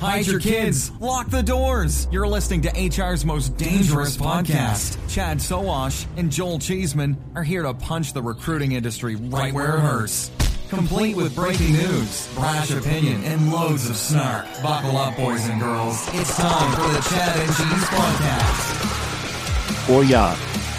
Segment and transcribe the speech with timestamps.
[0.00, 0.90] Hide your kids.
[0.98, 2.08] Lock the doors.
[2.10, 4.96] You're listening to HR's most dangerous podcast.
[5.08, 9.80] Chad Soash and Joel Cheeseman are here to punch the recruiting industry right where it
[9.80, 10.30] hurts
[10.70, 14.46] complete with breaking news, brash opinion, and loads of snark.
[14.62, 16.08] Buckle up, boys and girls.
[16.14, 19.88] It's time for the Chad and Cheese Podcast.
[19.90, 20.34] Oh ja,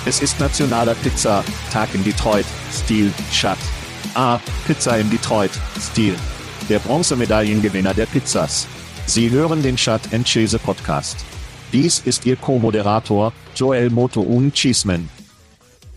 [0.07, 3.57] es ist nationaler Pizza-Tag in Detroit, Stil, Chat.
[4.15, 6.15] Ah, Pizza in Detroit, Stil.
[6.69, 8.65] Der Bronzemedaillengewinner der Pizzas.
[9.11, 11.17] Sie hören den Chat and Cheese Podcast.
[11.73, 15.09] Dies ist Ihr Co-Moderator, Joel Moto und Cheeseman.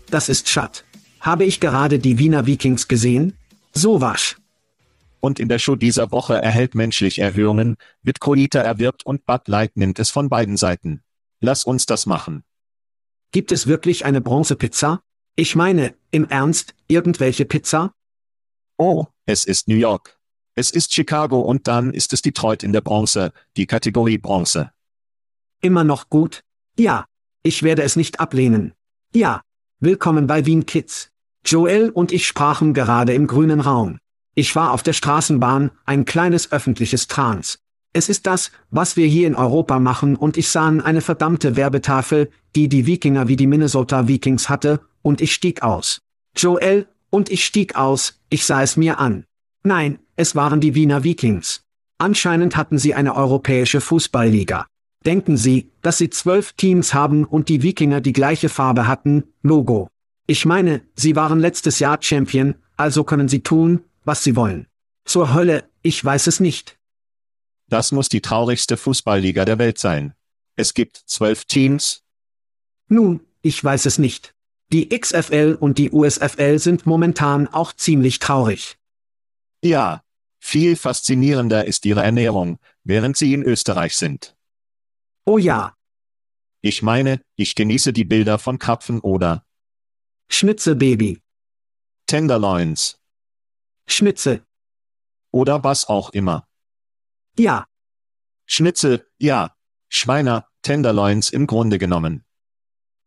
[0.09, 0.83] Das ist Chat.
[1.21, 3.37] Habe ich gerade die Wiener Vikings gesehen?
[3.71, 4.35] So was.
[5.21, 9.77] Und in der Show dieser Woche erhält menschlich Erhöhungen, wird Colita erwirbt und Bud Light
[9.77, 11.01] nimmt es von beiden Seiten.
[11.39, 12.43] Lass uns das machen.
[13.31, 14.99] Gibt es wirklich eine Bronzepizza?
[15.37, 17.93] Ich meine, im Ernst, irgendwelche Pizza?
[18.75, 20.19] Oh, es ist New York.
[20.57, 24.71] Es ist Chicago und dann ist es Detroit in der Bronze, die Kategorie Bronze.
[25.59, 26.43] Immer noch gut?
[26.77, 27.05] Ja.
[27.43, 28.73] Ich werde es nicht ablehnen.
[29.13, 29.41] Ja.
[29.81, 31.09] Willkommen bei Wien Kids.
[31.45, 33.99] Joel und ich sprachen gerade im grünen Raum.
[34.33, 37.59] Ich war auf der Straßenbahn, ein kleines öffentliches Trans.
[37.91, 42.31] Es ist das, was wir hier in Europa machen und ich sah eine verdammte Werbetafel,
[42.55, 45.99] die die Wikinger wie die Minnesota Vikings hatte, und ich stieg aus.
[46.35, 49.25] Joel, und ich stieg aus, ich sah es mir an.
[49.63, 51.63] Nein, es waren die Wiener Vikings.
[51.97, 54.67] Anscheinend hatten sie eine europäische Fußballliga.
[55.05, 59.87] Denken Sie, dass sie zwölf Teams haben und die Wikinger die gleiche Farbe hatten, Logo.
[60.25, 64.65] Ich meine, sie waren letztes Jahr Champion, also können sie tun, was sie wollen.
[65.05, 66.79] Zur Hölle, ich weiß es nicht.
[67.69, 70.15] Das muss die traurigste Fußballliga der Welt sein.
[70.55, 72.03] Es gibt zwölf Teams.
[72.87, 74.33] Nun, ich weiß es nicht.
[74.71, 78.77] Die XFL und die USFL sind momentan auch ziemlich traurig.
[79.61, 80.01] Ja,
[80.45, 84.37] viel faszinierender ist ihre Ernährung, während sie in Österreich sind.
[85.25, 85.75] Oh ja.
[86.61, 89.43] Ich meine, ich genieße die Bilder von Krapfen oder
[90.29, 91.19] Schnitzelbaby.
[92.05, 92.99] Tenderloins.
[93.87, 94.45] Schnitzel.
[95.31, 96.47] Oder was auch immer.
[97.37, 97.65] Ja.
[98.45, 99.55] Schnitzel, ja.
[99.89, 102.23] Schweiner, Tenderloins im Grunde genommen.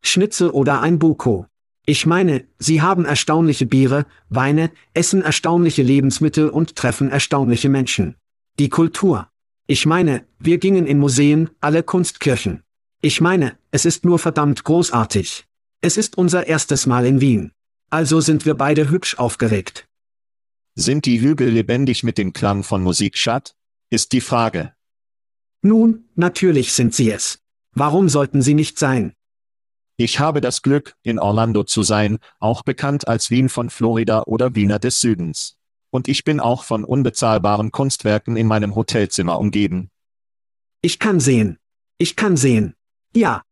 [0.03, 1.47] Schnitzel oder ein Buko.
[1.89, 8.15] Ich meine, sie haben erstaunliche Biere, Weine, essen erstaunliche Lebensmittel und treffen erstaunliche Menschen.
[8.59, 9.31] Die Kultur.
[9.67, 12.63] Ich meine, wir gingen in Museen, alle Kunstkirchen.
[13.01, 15.47] Ich meine, es ist nur verdammt großartig.
[15.81, 17.53] Es ist unser erstes Mal in Wien.
[17.89, 19.89] Also sind wir beide hübsch aufgeregt.
[20.75, 23.57] Sind die Hügel lebendig mit dem Klang von Musik, Schat?
[23.89, 24.75] Ist die Frage.
[25.63, 27.39] Nun, natürlich sind sie es.
[27.73, 29.15] Warum sollten sie nicht sein?
[30.01, 34.55] Ich habe das Glück, in Orlando zu sein, auch bekannt als Wien von Florida oder
[34.55, 35.59] Wiener des Südens.
[35.91, 39.91] Und ich bin auch von unbezahlbaren Kunstwerken in meinem Hotelzimmer umgeben.
[40.83, 41.59] Ich kann sehen.
[41.99, 42.77] Ich kann sehen.
[43.13, 43.43] Ja.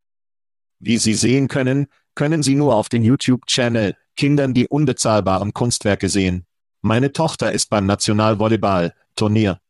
[0.79, 6.47] Wie Sie sehen können, können Sie nur auf den YouTube-Channel Kindern die unbezahlbaren Kunstwerke sehen.
[6.81, 9.61] Meine Tochter ist beim Nationalvolleyball-Turnier.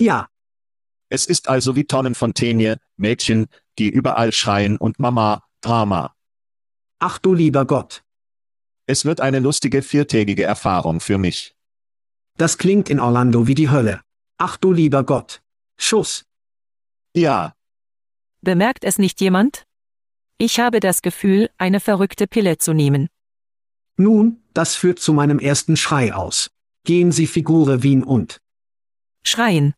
[0.00, 0.28] Ja,
[1.08, 3.46] Es ist also wie Tonnen von Tenje, Mädchen,
[3.78, 6.14] die überall schreien und Mama, Drama.
[6.98, 8.02] ach du lieber Gott.
[8.86, 11.54] Es wird eine lustige viertägige Erfahrung für mich.
[12.36, 14.02] Das klingt in Orlando wie die Hölle.
[14.38, 15.40] Ach du lieber Gott.
[15.78, 16.24] Schuss.
[17.14, 17.54] Ja,
[18.40, 19.66] Bemerkt es nicht jemand?
[20.36, 23.08] Ich habe das Gefühl, eine verrückte Pille zu nehmen.
[23.96, 26.50] Nun, das führt zu meinem ersten Schrei aus.
[26.84, 28.40] Gehen Sie Figure Wien und
[29.24, 29.74] Schreien.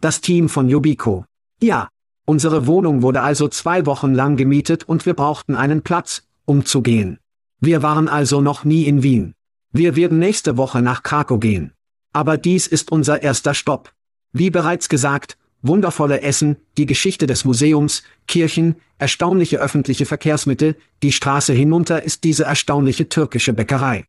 [0.00, 1.24] das Team von Yubiko.
[1.62, 1.88] Ja,
[2.28, 6.82] unsere Wohnung wurde also zwei Wochen lang gemietet und wir brauchten einen Platz, um zu
[6.82, 7.18] gehen.
[7.58, 9.34] Wir waren also noch nie in Wien.
[9.72, 11.72] Wir werden nächste Woche nach Krakow gehen.
[12.12, 13.92] Aber dies ist unser erster Stopp.
[14.32, 21.52] Wie bereits gesagt, wundervolle Essen, die Geschichte des Museums, Kirchen, erstaunliche öffentliche Verkehrsmittel, die Straße
[21.54, 24.04] hinunter ist diese erstaunliche türkische Bäckerei.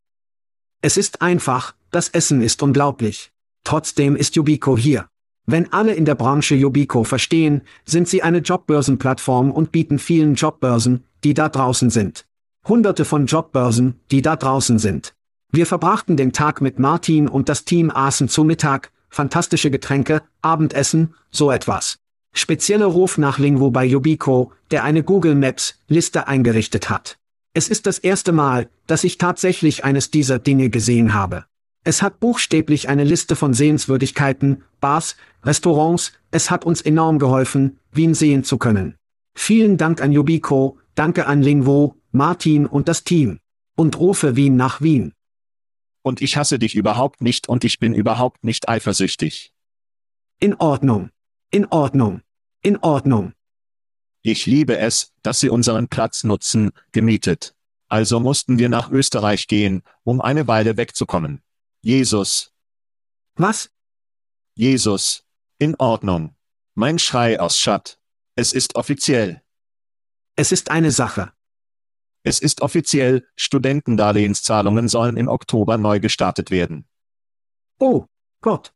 [0.81, 3.31] Es ist einfach, das Essen ist unglaublich.
[3.63, 5.07] Trotzdem ist Yubiko hier.
[5.51, 11.05] Wenn alle in der Branche Yubiko verstehen, sind sie eine Jobbörsenplattform und bieten vielen Jobbörsen,
[11.23, 12.27] die da draußen sind.
[12.67, 15.15] Hunderte von Jobbörsen, die da draußen sind.
[15.51, 21.15] Wir verbrachten den Tag mit Martin und das Team aßen zu Mittag, fantastische Getränke, Abendessen,
[21.31, 21.97] so etwas.
[22.31, 27.17] Spezielle Ruf nach Lingwo bei Yubiko, der eine Google Maps Liste eingerichtet hat.
[27.55, 31.45] Es ist das erste Mal, dass ich tatsächlich eines dieser Dinge gesehen habe.
[31.83, 38.13] Es hat buchstäblich eine Liste von Sehenswürdigkeiten, Bars, Restaurants, es hat uns enorm geholfen, Wien
[38.13, 38.95] sehen zu können.
[39.33, 43.39] Vielen Dank an Yubiko, danke an Lingwo, Martin und das Team.
[43.75, 45.13] Und rufe Wien nach Wien.
[46.01, 49.53] und ich hasse dich überhaupt nicht und ich bin überhaupt nicht eifersüchtig.
[50.39, 51.09] In Ordnung.
[51.51, 52.21] In Ordnung.
[52.61, 53.33] In Ordnung.
[54.21, 57.53] Ich liebe es, dass sie unseren Platz nutzen, gemietet.
[57.89, 61.41] Also mussten wir nach Österreich gehen, um eine Weile wegzukommen.
[61.81, 62.51] Jesus,
[63.35, 63.69] Was?
[64.55, 65.23] Jesus,
[65.59, 66.35] in Ordnung.
[66.73, 67.99] Mein Schrei aus Schatt.
[68.35, 69.43] Es ist offiziell.
[70.37, 71.33] Es ist eine Sache.
[72.23, 76.87] Es ist offiziell, Studentendarlehenszahlungen sollen im Oktober neu gestartet werden.
[77.77, 78.05] Oh,
[78.41, 78.73] Gott.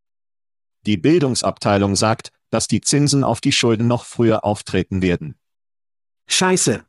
[0.85, 5.39] Die Bildungsabteilung sagt, dass die Zinsen auf die Schulden noch früher auftreten werden.
[6.27, 6.85] Scheiße.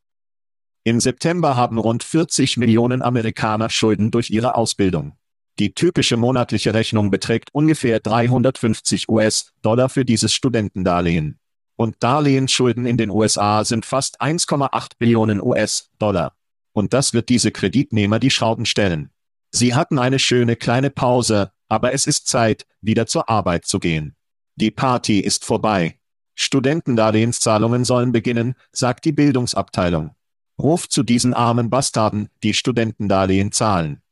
[0.82, 5.17] Im September haben rund 40 Millionen Amerikaner Schulden durch ihre Ausbildung.
[5.59, 11.39] Die typische monatliche Rechnung beträgt ungefähr 350 US-Dollar für dieses Studentendarlehen.
[11.77, 16.35] Und Darlehensschulden in den USA sind fast 1,8 Billionen US-Dollar.
[16.73, 19.11] Und das wird diese Kreditnehmer die Schrauben stellen.
[19.53, 24.17] Sie hatten eine schöne kleine Pause, aber es ist Zeit, wieder zur Arbeit zu gehen.
[24.56, 26.01] Die Party ist vorbei.
[26.35, 30.17] Studentendarlehenszahlungen sollen beginnen, sagt die Bildungsabteilung.
[30.61, 34.03] Ruf zu diesen armen Bastarden, die Studentendarlehen zahlen.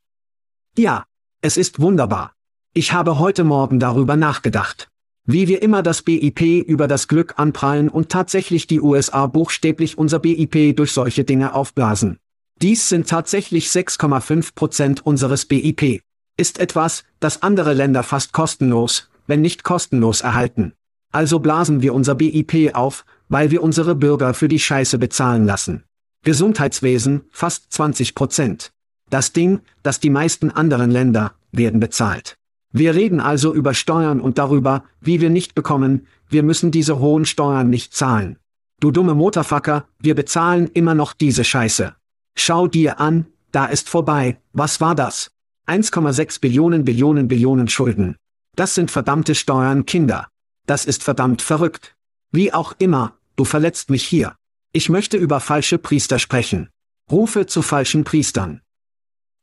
[0.77, 1.07] Ja,
[1.45, 2.35] es ist wunderbar.
[2.73, 4.89] Ich habe heute Morgen darüber nachgedacht.
[5.25, 10.21] Wie wir immer das BIP über das Glück anprallen und tatsächlich die USA buchstäblich unser
[10.21, 12.19] BIP durch solche Dinge aufblasen.
[12.61, 16.01] Dies sind tatsächlich 6,5 Prozent unseres BIP.
[16.37, 20.75] Ist etwas, das andere Länder fast kostenlos, wenn nicht kostenlos erhalten.
[21.11, 25.83] Also blasen wir unser BIP auf, weil wir unsere Bürger für die Scheiße bezahlen lassen.
[26.23, 28.71] Gesundheitswesen, fast 20 Prozent.
[29.13, 32.39] Das Ding, das die meisten anderen Länder, werden bezahlt.
[32.73, 37.27] Wir reden also über Steuern und darüber, wie wir nicht bekommen, wir müssen diese hohen
[37.27, 38.39] Steuern nicht zahlen.
[38.81, 41.95] Du dumme Motorfucker, wir bezahlen immer noch diese Scheiße.
[42.37, 45.31] Schau dir an, da ist vorbei, was war das?
[45.67, 48.17] 1,6 Billionen Billionen Billionen Schulden.
[48.57, 50.29] Das sind verdammte Steuern, Kinder.
[50.67, 51.95] Das ist verdammt verrückt.
[52.31, 54.37] Wie auch immer, du verletzt mich hier.
[54.73, 56.71] Ich möchte über falsche Priester sprechen.
[57.11, 58.62] Rufe zu falschen Priestern.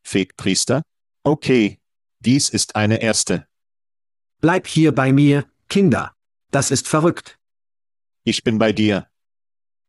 [0.03, 0.81] Fake-Priester?
[1.23, 1.79] Okay.
[2.19, 3.45] Dies ist eine erste.
[4.41, 6.13] Bleib hier bei mir, Kinder.
[6.51, 7.37] Das ist verrückt.
[8.23, 9.07] Ich bin bei dir.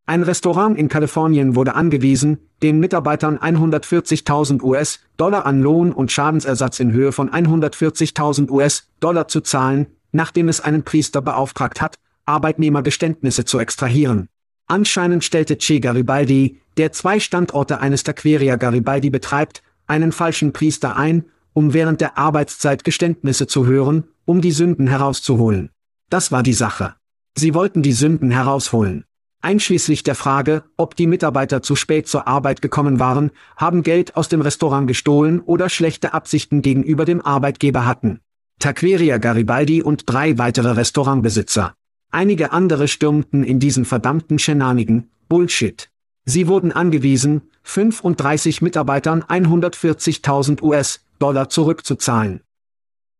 [0.06, 6.92] Ein Restaurant in Kalifornien wurde angewiesen, den Mitarbeitern 140.000 US-Dollar an Lohn und Schadensersatz in
[6.92, 14.28] Höhe von 140.000 US-Dollar zu zahlen, nachdem es einen Priester beauftragt hat, Arbeitnehmergeständnisse zu extrahieren.
[14.66, 21.26] Anscheinend stellte Che Garibaldi, der zwei Standorte eines Taqueria Garibaldi betreibt, einen falschen Priester ein,
[21.52, 25.70] um während der Arbeitszeit Geständnisse zu hören, um die Sünden herauszuholen.
[26.08, 26.94] Das war die Sache.
[27.36, 29.04] Sie wollten die Sünden herausholen.
[29.42, 34.28] Einschließlich der Frage, ob die Mitarbeiter zu spät zur Arbeit gekommen waren, haben Geld aus
[34.28, 38.20] dem Restaurant gestohlen oder schlechte Absichten gegenüber dem Arbeitgeber hatten.
[38.58, 41.74] Taqueria Garibaldi und drei weitere Restaurantbesitzer.
[42.10, 45.90] Einige andere stürmten in diesen verdammten Shenanigan, Bullshit.
[46.24, 52.42] Sie wurden angewiesen, 35 Mitarbeitern 140.000 US-Dollar zurückzuzahlen.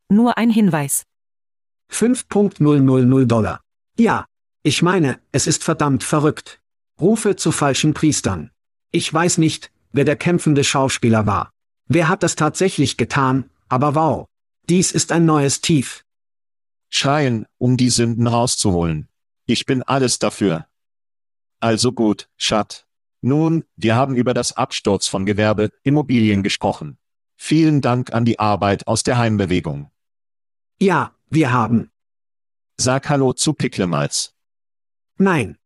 [0.08, 1.04] Nur ein Hinweis.
[1.92, 3.60] 5.000 Dollar.
[3.98, 4.26] Ja.
[4.62, 6.60] Ich meine, es ist verdammt verrückt.
[7.00, 8.50] Rufe zu falschen Priestern.
[8.92, 11.50] Ich weiß nicht, wer der kämpfende Schauspieler war.
[11.86, 14.26] Wer hat das tatsächlich getan, aber wow.
[14.68, 16.04] Dies ist ein neues Tief.
[16.90, 19.08] Schreien, um die Sünden rauszuholen.
[19.46, 20.66] Ich bin alles dafür.
[21.60, 22.86] Also gut, Schat.
[23.22, 26.98] Nun, wir haben über das Absturz von Gewerbe, Immobilien gesprochen.
[27.36, 29.90] Vielen Dank an die Arbeit aus der Heimbewegung.
[30.78, 31.90] Ja, wir haben.
[32.78, 34.34] Sag Hallo zu Picklemals.
[35.16, 35.58] Nein.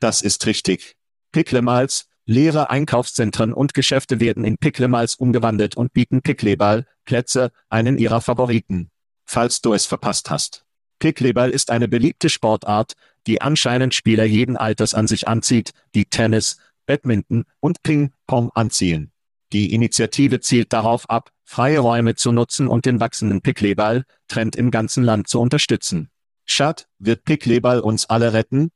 [0.00, 0.96] Das ist richtig.
[1.30, 8.20] Picklemals, leere Einkaufszentren und Geschäfte werden in Picklemals umgewandelt und bieten Pickleball, Plätze, einen ihrer
[8.20, 8.90] Favoriten.
[9.24, 10.64] Falls du es verpasst hast.
[10.98, 12.94] Pickleball ist eine beliebte Sportart,
[13.26, 19.10] die anscheinend Spieler jeden Alters an sich anzieht, die Tennis, Badminton und Ping-Pong anziehen.
[19.52, 25.04] Die Initiative zielt darauf ab, freie Räume zu nutzen und den wachsenden Pickleball-Trend im ganzen
[25.04, 26.10] Land zu unterstützen.
[26.44, 28.70] Schat, wird Pickleball uns alle retten?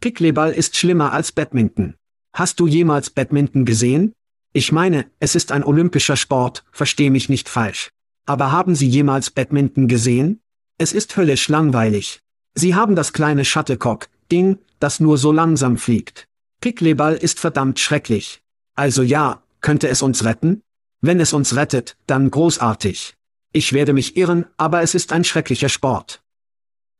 [0.00, 1.94] Pickleball ist schlimmer als Badminton.
[2.32, 4.12] Hast du jemals Badminton gesehen?
[4.52, 7.90] Ich meine, es ist ein olympischer Sport, versteh mich nicht falsch.
[8.26, 10.40] Aber haben Sie jemals Badminton gesehen?
[10.78, 12.20] Es ist höllisch langweilig.
[12.58, 16.26] Sie haben das kleine Shuttlecock-Ding, das nur so langsam fliegt.
[16.62, 18.40] Pickleball ist verdammt schrecklich.
[18.74, 20.62] Also ja, könnte es uns retten?
[21.02, 23.14] Wenn es uns rettet, dann großartig.
[23.52, 26.22] Ich werde mich irren, aber es ist ein schrecklicher Sport.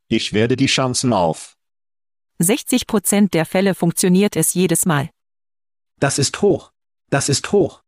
[0.09, 1.57] Ich werde die Chancen auf.
[2.37, 5.09] 60 Prozent der Fälle funktioniert es jedes Mal.
[5.99, 6.71] Das ist hoch.
[7.09, 7.81] Das ist hoch.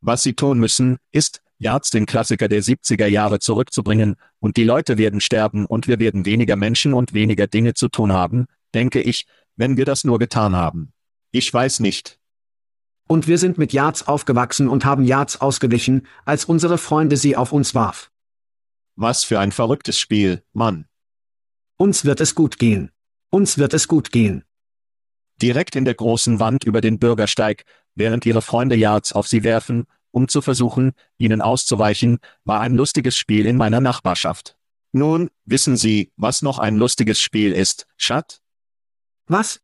[0.00, 4.96] Was Sie tun müssen, ist, Yards den Klassiker der 70er Jahre zurückzubringen, und die Leute
[4.96, 9.26] werden sterben und wir werden weniger Menschen und weniger Dinge zu tun haben, denke ich,
[9.56, 10.92] wenn wir das nur getan haben.
[11.32, 12.18] Ich weiß nicht.
[13.08, 17.52] Und wir sind mit Yards aufgewachsen und haben Yards ausgewichen, als unsere Freunde sie auf
[17.52, 18.10] uns warf.
[18.94, 20.86] Was für ein verrücktes Spiel, Mann.
[21.76, 22.90] Uns wird es gut gehen.
[23.30, 24.44] Uns wird es gut gehen.
[25.40, 29.86] Direkt in der großen Wand über den Bürgersteig, während ihre Freunde Yards auf sie werfen,
[30.10, 34.56] um zu versuchen, ihnen auszuweichen, war ein lustiges Spiel in meiner Nachbarschaft.
[34.92, 38.40] Nun, wissen Sie, was noch ein lustiges Spiel ist, Schat?
[39.26, 39.60] Was?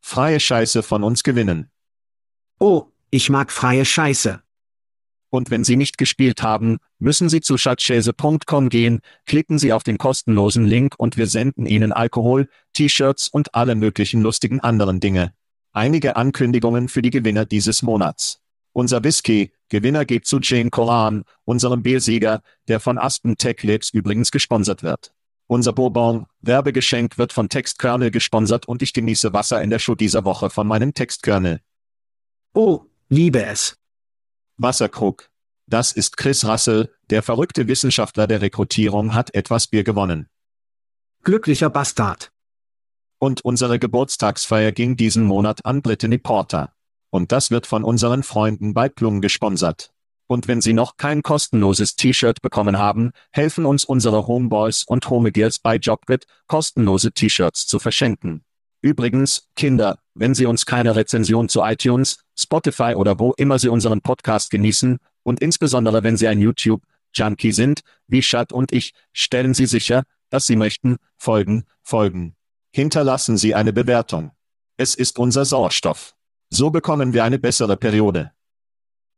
[0.00, 1.70] Freie Scheiße von uns gewinnen.
[2.58, 4.42] Oh, ich mag freie Scheiße.
[5.30, 9.98] Und wenn Sie nicht gespielt haben, müssen Sie zu schatzschäse.com gehen, klicken Sie auf den
[9.98, 15.34] kostenlosen Link und wir senden Ihnen Alkohol, T-Shirts und alle möglichen lustigen anderen Dinge.
[15.72, 18.43] Einige Ankündigungen für die Gewinner dieses Monats.
[18.74, 24.32] Unser Whisky, Gewinner geht zu Jane Coran, unserem Biersieger, der von Aspen Tech Labs übrigens
[24.32, 25.14] gesponsert wird.
[25.46, 30.24] Unser Bourbon, Werbegeschenk wird von Textkernel gesponsert und ich genieße Wasser in der Show dieser
[30.24, 31.60] Woche von meinem Textkernel.
[32.52, 33.78] Oh, liebe es.
[34.56, 35.30] Wasserkrug.
[35.66, 40.28] Das ist Chris Russell, der verrückte Wissenschaftler der Rekrutierung hat etwas Bier gewonnen.
[41.22, 42.32] Glücklicher Bastard.
[43.18, 46.73] Und unsere Geburtstagsfeier ging diesen Monat an Brittany Porter.
[47.14, 49.92] Und das wird von unseren Freunden bei Plum gesponsert.
[50.26, 55.60] Und wenn Sie noch kein kostenloses T-Shirt bekommen haben, helfen uns unsere Homeboys und Homegirls
[55.60, 58.42] bei Jobgrid, kostenlose T-Shirts zu verschenken.
[58.82, 64.00] Übrigens, Kinder, wenn Sie uns keine Rezension zu iTunes, Spotify oder wo immer Sie unseren
[64.00, 69.66] Podcast genießen, und insbesondere wenn Sie ein YouTube-Junkie sind, wie Chad und ich, stellen Sie
[69.66, 72.34] sicher, dass Sie möchten, folgen, folgen.
[72.72, 74.32] Hinterlassen Sie eine Bewertung.
[74.76, 76.16] Es ist unser Sauerstoff.
[76.50, 78.32] So bekommen wir eine bessere Periode.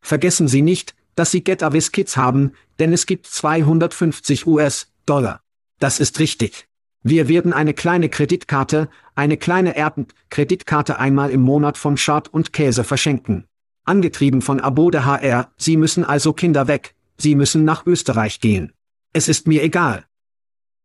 [0.00, 5.40] Vergessen Sie nicht, dass Sie Get Avis Kids haben, denn es gibt 250 US-Dollar.
[5.78, 6.68] Das ist richtig.
[7.02, 12.84] Wir werden eine kleine Kreditkarte, eine kleine Erden-Kreditkarte einmal im Monat von Schad und Käse
[12.84, 13.44] verschenken.
[13.84, 18.72] Angetrieben von Abode HR, Sie müssen also Kinder weg, Sie müssen nach Österreich gehen.
[19.12, 20.04] Es ist mir egal.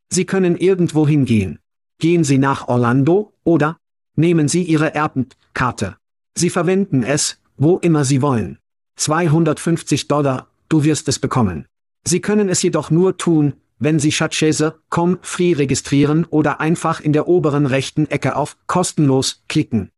[0.10, 1.60] Sie können irgendwo hingehen.
[2.00, 3.78] Gehen Sie nach Orlando, oder?
[4.16, 5.98] Nehmen Sie Ihre Erdenkarte.
[6.36, 8.58] Sie verwenden es, wo immer Sie wollen.
[8.98, 11.68] 250 Dollar, du wirst es bekommen.
[12.04, 17.28] Sie können es jedoch nur tun, wenn Sie Schatzschäse.com free registrieren oder einfach in der
[17.28, 19.92] oberen rechten Ecke auf kostenlos klicken.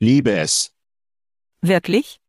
[0.00, 0.72] Liebe es.
[1.60, 2.20] Wirklich?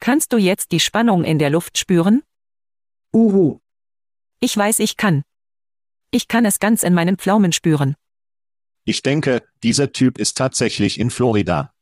[0.00, 2.22] Kannst du jetzt die Spannung in der Luft spüren?
[3.12, 3.60] Uhu.
[4.40, 5.22] Ich weiß, ich kann.
[6.10, 7.96] Ich kann es ganz in meinen Pflaumen spüren.
[8.84, 11.72] Ich denke, dieser Typ ist tatsächlich in Florida.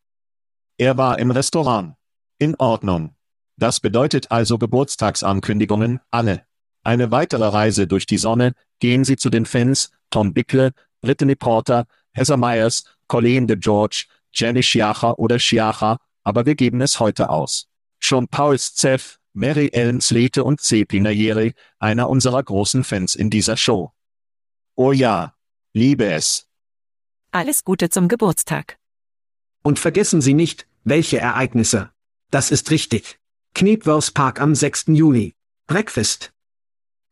[0.77, 1.95] Er war im Restaurant.
[2.39, 3.15] In Ordnung.
[3.57, 6.45] Das bedeutet also Geburtstagsankündigungen, alle.
[6.83, 11.87] Eine weitere Reise durch die Sonne, gehen Sie zu den Fans, Tom Bickle, Brittany Porter,
[12.13, 17.69] Heather Myers, Colleen de George, Jenny Schiacher oder Schiacher, aber wir geben es heute aus.
[18.01, 20.85] Schon Paul Zeff, Mary Ellen Slete und C.
[20.85, 23.93] Pinayeri, einer unserer großen Fans in dieser Show.
[24.75, 25.35] Oh ja.
[25.73, 26.47] Liebe es.
[27.31, 28.79] Alles Gute zum Geburtstag.
[29.65, 31.91] Und vergessen Sie nicht, welche Ereignisse.
[32.31, 33.19] Das ist richtig.
[33.55, 34.85] Knebworth Park am 6.
[34.89, 35.33] Juli.
[35.67, 36.33] Breakfast.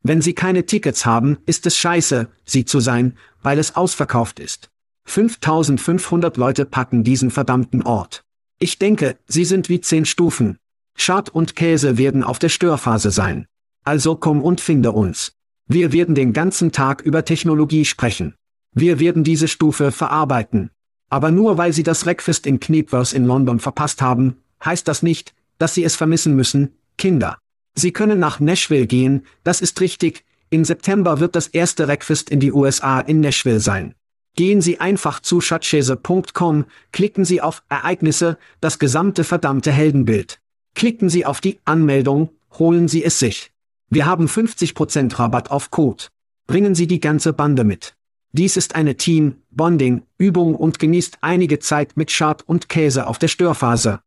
[0.03, 4.69] Wenn Sie keine Tickets haben, ist es scheiße, sie zu sein, weil es ausverkauft ist.
[5.07, 8.23] 5500 Leute packen diesen verdammten Ort.
[8.59, 10.59] Ich denke, sie sind wie zehn Stufen.
[10.95, 13.47] Schad und Käse werden auf der Störphase sein.
[13.83, 15.33] Also komm und finde uns.
[15.69, 18.35] Wir werden den ganzen Tag über Technologie sprechen.
[18.73, 20.71] Wir werden diese Stufe verarbeiten.
[21.13, 25.35] Aber nur weil Sie das Breakfast in Knebworth in London verpasst haben, heißt das nicht,
[25.59, 27.37] dass Sie es vermissen müssen, Kinder.
[27.75, 32.41] Sie können nach Nashville gehen, das ist richtig, im September wird das erste Breakfast in
[32.41, 33.95] die USA in Nashville sein.
[34.37, 40.41] Gehen Sie einfach zu schatzschäse.com, klicken Sie auf Ereignisse, das gesamte verdammte Heldenbild.
[40.75, 43.53] Klicken Sie auf die Anmeldung, holen Sie es sich.
[43.91, 46.05] Wir haben 50% Rabatt auf Code.
[46.47, 47.95] Bringen Sie die ganze Bande mit.
[48.33, 54.01] Dies ist eine Team-Bonding-Übung und genießt einige Zeit mit Schad und Käse auf der Störphase.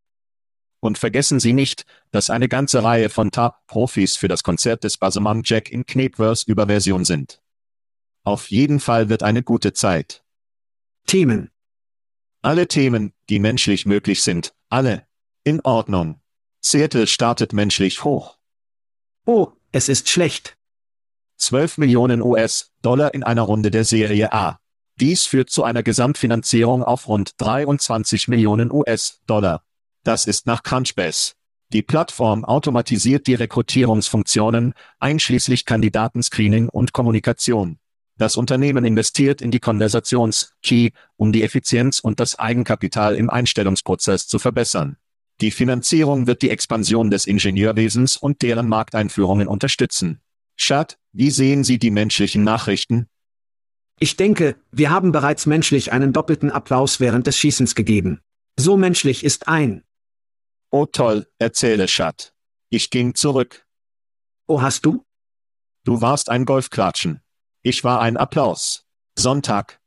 [0.80, 5.42] Und vergessen Sie nicht, dass eine ganze Reihe von Top-Profis für das Konzert des Baseman
[5.46, 7.42] Jack in Knebworth über Version sind.
[8.24, 10.24] Auf jeden Fall wird eine gute Zeit.
[11.06, 11.52] Themen.
[12.42, 15.06] Alle Themen, die menschlich möglich sind, alle.
[15.44, 16.20] In Ordnung.
[16.62, 18.40] Seattle startet menschlich hoch.
[19.26, 20.58] Oh, es ist schlecht.
[21.38, 24.60] 12 Millionen US-Dollar in einer Runde der Serie A.
[25.00, 29.64] Dies führt zu einer Gesamtfinanzierung auf rund 23 Millionen US-Dollar.
[30.04, 31.34] Das ist nach Crunchbase.
[31.74, 37.80] Die Plattform automatisiert die Rekrutierungsfunktionen, einschließlich Kandidatenscreening und Kommunikation.
[38.18, 44.40] Das Unternehmen investiert in die Konversations-Key, um die Effizienz und das Eigenkapital im Einstellungsprozess zu
[44.40, 44.96] verbessern.
[45.42, 50.22] Die Finanzierung wird die Expansion des Ingenieurwesens und deren Markteinführungen unterstützen.
[50.56, 53.08] Schad, wie sehen Sie die menschlichen Nachrichten?
[54.00, 58.20] Ich denke, wir haben bereits menschlich einen doppelten Applaus während des Schießens gegeben.
[58.58, 59.84] So menschlich ist ein.
[60.72, 62.34] Oh toll, erzähle Schad.
[62.70, 63.66] Ich ging zurück.
[64.48, 65.06] Oh hast du?
[65.86, 67.22] Du warst ein Golfklatschen.
[67.62, 68.84] Ich war ein Applaus.
[69.18, 69.80] Sonntag.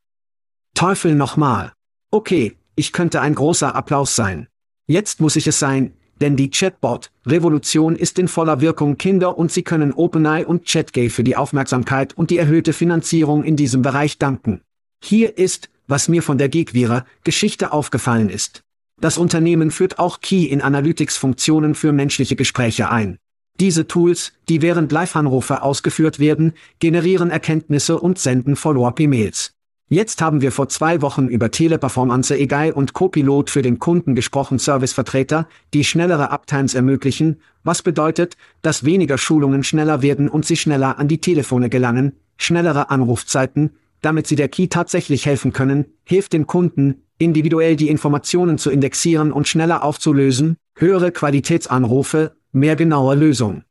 [0.73, 1.75] Teufel nochmal.
[2.11, 4.49] Okay, ich könnte ein großer Applaus sein.
[4.87, 9.63] Jetzt muss ich es sein, denn die Chatbot-Revolution ist in voller Wirkung Kinder und sie
[9.63, 14.61] können OpenAI und ChatGay für die Aufmerksamkeit und die erhöhte Finanzierung in diesem Bereich danken.
[15.03, 18.63] Hier ist, was mir von der Geekwira-Geschichte aufgefallen ist.
[19.01, 23.19] Das Unternehmen führt auch Key in Analytics-Funktionen für menschliche Gespräche ein.
[23.61, 29.53] Diese Tools, die während Live-Anrufe ausgeführt werden, generieren Erkenntnisse und senden Follow-up-E-Mails.
[29.91, 34.59] Jetzt haben wir vor zwei Wochen über Teleperformance AI und Copilot für den Kunden gesprochen
[34.59, 40.99] Servicevertreter, die schnellere Uptimes ermöglichen, was bedeutet, dass weniger Schulungen schneller werden und sie schneller
[40.99, 46.47] an die Telefone gelangen, schnellere Anrufzeiten, damit sie der Key tatsächlich helfen können, hilft den
[46.47, 53.65] Kunden, individuell die Informationen zu indexieren und schneller aufzulösen, höhere Qualitätsanrufe, mehr genaue Lösung.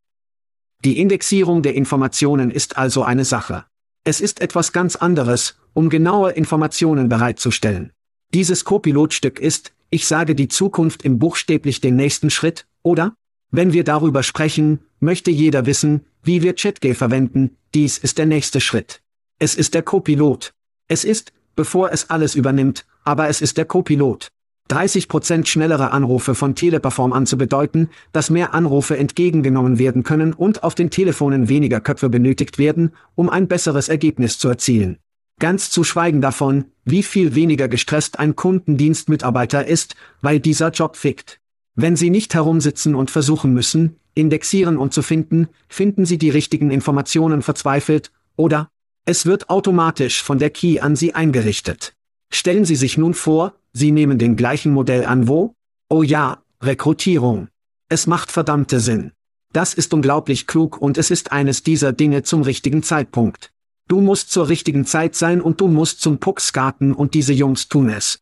[0.84, 3.65] Die Indexierung der Informationen ist also eine Sache.
[4.03, 7.92] Es ist etwas ganz anderes, um genaue Informationen bereitzustellen.
[8.34, 13.13] Dieses Copilot-Stück ist, ich sage die Zukunft im buchstäblich den nächsten Schritt, oder?
[13.52, 18.60] Wenn wir darüber sprechen, möchte jeder wissen, wie wir ChatGay verwenden, dies ist der nächste
[18.60, 19.04] Schritt.
[19.38, 20.52] Es ist der Copilot.
[20.88, 24.30] Es ist, bevor es alles übernimmt, aber es ist der Copilot.
[24.72, 30.63] 30% schnellere Anrufe von Teleperform an zu bedeuten, dass mehr Anrufe entgegengenommen werden können und
[30.63, 34.98] auf den Telefonen weniger Köpfe benötigt werden, um ein besseres Ergebnis zu erzielen.
[35.39, 41.39] Ganz zu schweigen davon, wie viel weniger gestresst ein Kundendienstmitarbeiter ist, weil dieser Job fickt.
[41.76, 46.71] Wenn Sie nicht herumsitzen und versuchen müssen, indexieren und zu finden, finden Sie die richtigen
[46.71, 48.69] Informationen verzweifelt, oder?
[49.06, 51.93] Es wird automatisch von der Key an Sie eingerichtet.
[52.32, 55.54] Stellen Sie sich nun vor, Sie nehmen den gleichen Modell an wo?
[55.88, 57.47] Oh ja, Rekrutierung.
[57.89, 59.12] Es macht verdammte Sinn.
[59.54, 63.54] Das ist unglaublich klug und es ist eines dieser Dinge zum richtigen Zeitpunkt.
[63.88, 67.69] Du musst zur richtigen Zeit sein und du musst zum Puck skaten und diese Jungs
[67.69, 68.19] tun es.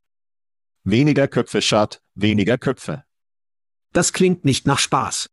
[0.83, 3.03] Weniger Köpfe Schad, weniger Köpfe.
[3.91, 5.29] Das klingt nicht nach Spaß.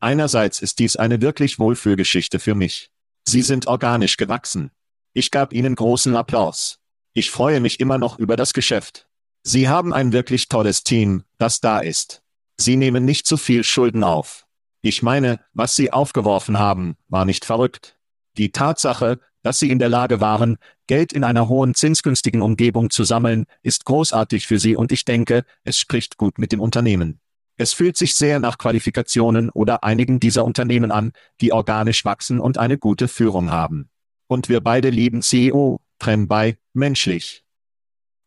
[0.00, 2.90] Einerseits ist dies eine wirklich Wohlfühlgeschichte für mich.
[3.24, 4.70] Sie sind organisch gewachsen.
[5.12, 6.78] Ich gab ihnen großen Applaus.
[7.12, 9.06] Ich freue mich immer noch über das Geschäft.
[9.42, 12.22] Sie haben ein wirklich tolles Team, das da ist.
[12.56, 14.46] Sie nehmen nicht zu viel Schulden auf.
[14.80, 17.98] Ich meine, was Sie aufgeworfen haben, war nicht verrückt.
[18.38, 23.04] Die Tatsache, dass sie in der Lage waren, Geld in einer hohen zinsgünstigen Umgebung zu
[23.04, 27.20] sammeln, ist großartig für sie und ich denke, es spricht gut mit dem Unternehmen.
[27.56, 32.58] Es fühlt sich sehr nach Qualifikationen oder einigen dieser Unternehmen an, die organisch wachsen und
[32.58, 33.90] eine gute Führung haben.
[34.26, 37.44] Und wir beide lieben CEO, Trem bei, menschlich.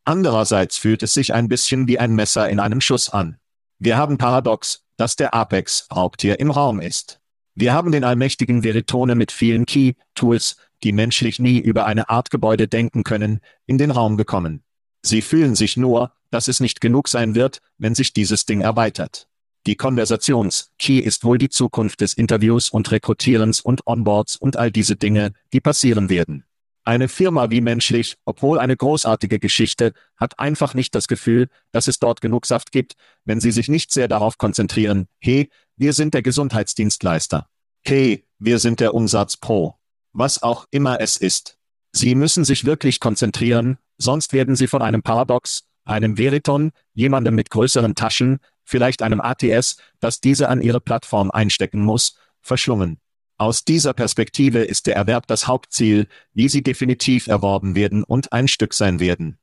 [0.05, 3.37] Andererseits fühlt es sich ein bisschen wie ein Messer in einem Schuss an.
[3.79, 7.19] Wir haben paradox, dass der Apex-Raubtier im Raum ist.
[7.55, 12.67] Wir haben den allmächtigen Veritone mit vielen Key-Tools, die menschlich nie über eine Art Gebäude
[12.67, 14.63] denken können, in den Raum bekommen.
[15.01, 19.27] Sie fühlen sich nur, dass es nicht genug sein wird, wenn sich dieses Ding erweitert.
[19.65, 24.95] Die Konversations-Key ist wohl die Zukunft des Interviews und Rekrutierens und Onboards und all diese
[24.95, 26.45] Dinge, die passieren werden.
[26.83, 31.97] Eine Firma wie menschlich, obwohl eine großartige Geschichte, hat einfach nicht das Gefühl, dass es
[31.97, 32.93] dort genug Saft gibt,
[33.23, 37.49] wenn sie sich nicht sehr darauf konzentrieren, hey, wir sind der Gesundheitsdienstleister.
[37.83, 39.79] Hey, wir sind der Umsatz pro.
[40.17, 41.57] Was auch immer es ist.
[41.91, 47.49] Sie müssen sich wirklich konzentrieren, sonst werden sie von einem Paradox, einem Veriton, jemandem mit
[47.49, 53.01] größeren Taschen, vielleicht einem ATS, das diese an ihre Plattform einstecken muss, verschlungen.
[53.37, 58.47] Aus dieser Perspektive ist der Erwerb das Hauptziel, wie sie definitiv erworben werden und ein
[58.47, 59.37] Stück sein werden.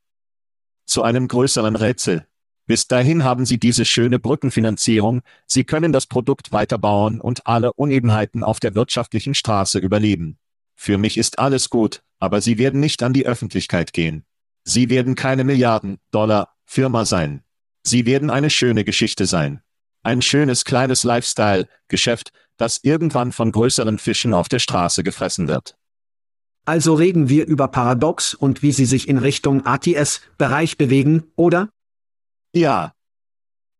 [0.87, 2.25] Zu einem größeren Rätsel.
[2.65, 8.43] Bis dahin haben Sie diese schöne Brückenfinanzierung, Sie können das Produkt weiterbauen und alle Unebenheiten
[8.43, 10.39] auf der wirtschaftlichen Straße überleben.
[10.83, 14.25] Für mich ist alles gut, aber Sie werden nicht an die Öffentlichkeit gehen.
[14.65, 17.41] Sie werden keine Milliarden Dollar Firma sein.
[17.83, 19.61] Sie werden eine schöne Geschichte sein.
[20.01, 25.77] Ein schönes kleines Lifestyle-Geschäft, das irgendwann von größeren Fischen auf der Straße gefressen wird.
[26.65, 31.69] Also reden wir über Paradox und wie sie sich in Richtung ATS-Bereich bewegen, oder?
[32.53, 32.93] Ja.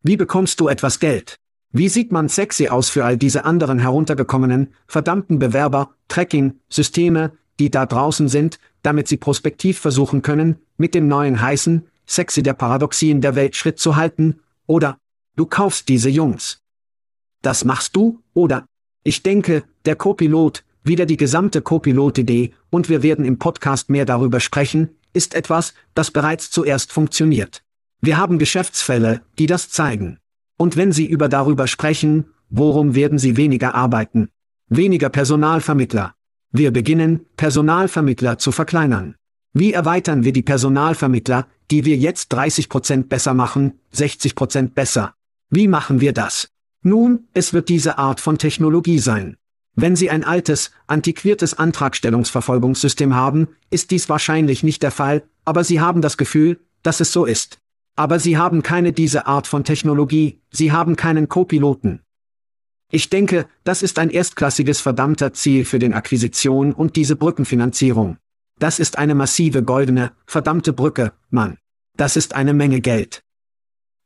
[0.04, 1.38] Wie bekommst du etwas Geld?
[1.76, 7.88] Wie sieht man sexy aus für all diese anderen heruntergekommenen, verdammten Bewerber, Tracking-Systeme, die da
[7.88, 13.36] draußen sind, damit sie prospektiv versuchen können, mit dem neuen heißen, sexy der Paradoxien der
[13.36, 15.00] Welt Schritt zu halten, oder
[15.36, 16.62] du kaufst diese Jungs.
[17.42, 18.68] Das machst du, oder?
[19.04, 24.40] Ich denke, der Copilot, wieder die gesamte Copilot-Idee, und wir werden im Podcast mehr darüber
[24.40, 27.64] sprechen, ist etwas, das bereits zuerst funktioniert.
[28.00, 30.20] Wir haben Geschäftsfälle, die das zeigen.
[30.58, 34.30] Und wenn Sie über darüber sprechen, worum werden Sie weniger arbeiten?
[34.70, 36.16] Weniger Personalvermittler.
[36.52, 39.16] Wir beginnen, Personalvermittler zu verkleinern.
[39.54, 45.13] Wie erweitern wir die Personalvermittler, die wir jetzt 30% besser machen, 60% besser?
[45.50, 46.50] Wie machen wir das?
[46.82, 49.38] Nun, es wird diese Art von Technologie sein.
[49.76, 55.80] Wenn Sie ein altes, antiquiertes Antragstellungsverfolgungssystem haben, ist dies wahrscheinlich nicht der Fall, aber Sie
[55.80, 57.60] haben das Gefühl, dass es so ist.
[57.96, 62.02] Aber Sie haben keine diese Art von Technologie, Sie haben keinen Co-Piloten.
[62.92, 68.18] Ich denke, das ist ein erstklassiges verdammter Ziel für den Akquisition und diese Brückenfinanzierung.
[68.60, 71.58] Das ist eine massive goldene, verdammte Brücke, Mann.
[71.98, 73.24] Das ist eine Menge Geld.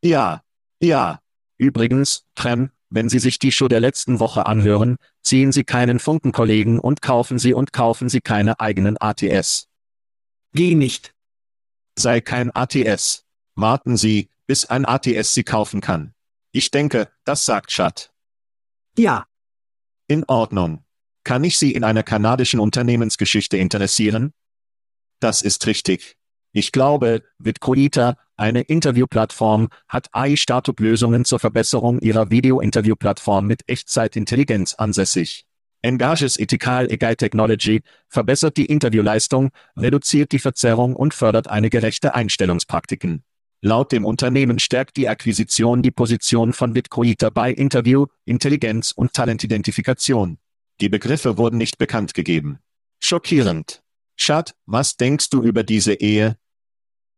[0.02, 0.41] Ja,
[0.82, 1.19] ja,
[1.58, 6.80] Übrigens, Trem, wenn Sie sich die Show der letzten Woche anhören, ziehen Sie keinen Funkenkollegen
[6.80, 9.67] und kaufen Sie und kaufen Sie keine eigenen ATS.
[10.54, 11.13] Geh nicht.
[11.97, 13.26] Sei kein ATS.
[13.57, 16.13] Warten Sie, bis ein ATS Sie kaufen kann.
[16.51, 18.11] Ich denke, das sagt Chat.
[18.95, 19.25] Ja.
[20.07, 20.85] In Ordnung.
[21.23, 24.31] Kann ich Sie in einer kanadischen Unternehmensgeschichte interessieren?
[25.19, 26.17] Das ist richtig.
[26.51, 35.47] Ich glaube, Bitcoita, eine Interviewplattform, hat AI-Startup-Lösungen zur Verbesserung ihrer Video-Interview-Plattform mit Echtzeitintelligenz ansässig.
[35.81, 43.23] Engages Ethical AI Technology verbessert die Interviewleistung, reduziert die Verzerrung und fördert eine gerechte Einstellungspraktiken.
[43.67, 50.38] Laut dem Unternehmen stärkt die Akquisition die Position von Bitcoiter bei Interview, Intelligenz und Talentidentifikation.
[50.80, 52.60] Die Begriffe wurden nicht bekannt gegeben.
[53.01, 53.84] Schockierend.
[54.15, 56.38] Chad, was denkst du über diese Ehe?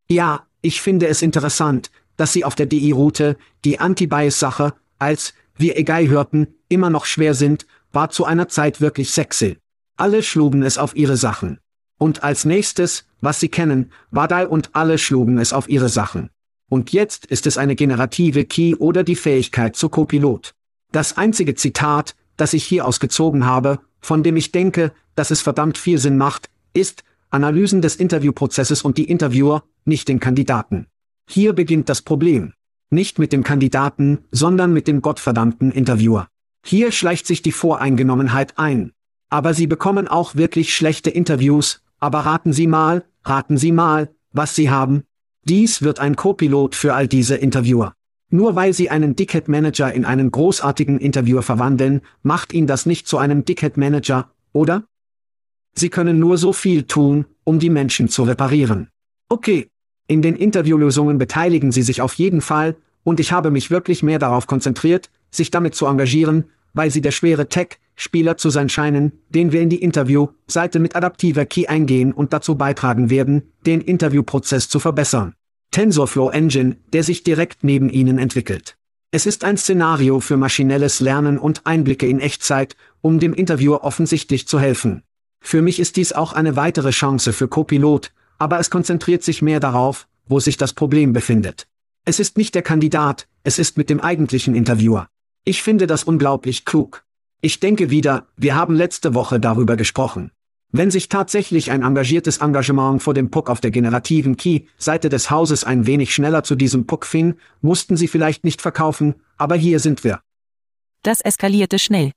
[0.09, 6.07] Ja, ich finde es interessant, dass Sie auf der DI-Route die Anti-Bias-Sache, als wir egal
[6.07, 9.59] hörten, immer noch schwer sind, war zu einer Zeit wirklich sexy.
[9.97, 11.59] Alle schlugen es auf ihre Sachen.
[11.99, 16.31] Und als nächstes, was Sie kennen, Wadal und alle schlugen es auf ihre Sachen.
[16.69, 20.53] Und jetzt ist es eine generative Key oder die Fähigkeit zu Copilot.
[20.91, 25.77] Das einzige Zitat, das ich hier ausgezogen habe, von dem ich denke, dass es verdammt
[25.77, 30.87] viel Sinn macht, ist, Analysen des Interviewprozesses und die Interviewer, nicht den Kandidaten.
[31.27, 32.53] Hier beginnt das Problem.
[32.89, 36.27] Nicht mit dem Kandidaten, sondern mit dem gottverdammten Interviewer.
[36.65, 38.93] Hier schleicht sich die Voreingenommenheit ein.
[39.29, 44.55] Aber Sie bekommen auch wirklich schlechte Interviews, aber raten Sie mal, raten Sie mal, was
[44.55, 45.03] Sie haben.
[45.49, 47.93] Dies wird ein Co-Pilot für all diese Interviewer.
[48.29, 53.07] Nur weil Sie einen Dickhead Manager in einen großartigen Interviewer verwandeln, macht ihn das nicht
[53.07, 54.83] zu einem Dickhead Manager, oder?
[55.73, 58.89] Sie können nur so viel tun, um die Menschen zu reparieren.
[59.27, 59.71] Okay.
[60.05, 64.19] In den Interviewlösungen beteiligen Sie sich auf jeden Fall, und ich habe mich wirklich mehr
[64.19, 69.13] darauf konzentriert, sich damit zu engagieren, weil Sie der schwere Tech, Spieler zu sein scheinen,
[69.29, 74.69] den wir in die Interview-Seite mit adaptiver Key eingehen und dazu beitragen werden, den Interviewprozess
[74.69, 75.33] zu verbessern.
[75.71, 78.77] TensorFlow Engine, der sich direkt neben Ihnen entwickelt.
[79.11, 84.47] Es ist ein Szenario für maschinelles Lernen und Einblicke in Echtzeit, um dem Interviewer offensichtlich
[84.47, 85.03] zu helfen.
[85.41, 89.59] Für mich ist dies auch eine weitere Chance für Copilot, aber es konzentriert sich mehr
[89.59, 91.67] darauf, wo sich das Problem befindet.
[92.05, 95.07] Es ist nicht der Kandidat, es ist mit dem eigentlichen Interviewer.
[95.43, 97.03] Ich finde das unglaublich klug.
[97.41, 100.31] Ich denke wieder, wir haben letzte Woche darüber gesprochen.
[100.71, 105.63] Wenn sich tatsächlich ein engagiertes Engagement vor dem Puck auf der generativen Key-Seite des Hauses
[105.63, 110.03] ein wenig schneller zu diesem Puck fing, mussten sie vielleicht nicht verkaufen, aber hier sind
[110.03, 110.21] wir.
[111.01, 112.11] Das eskalierte schnell.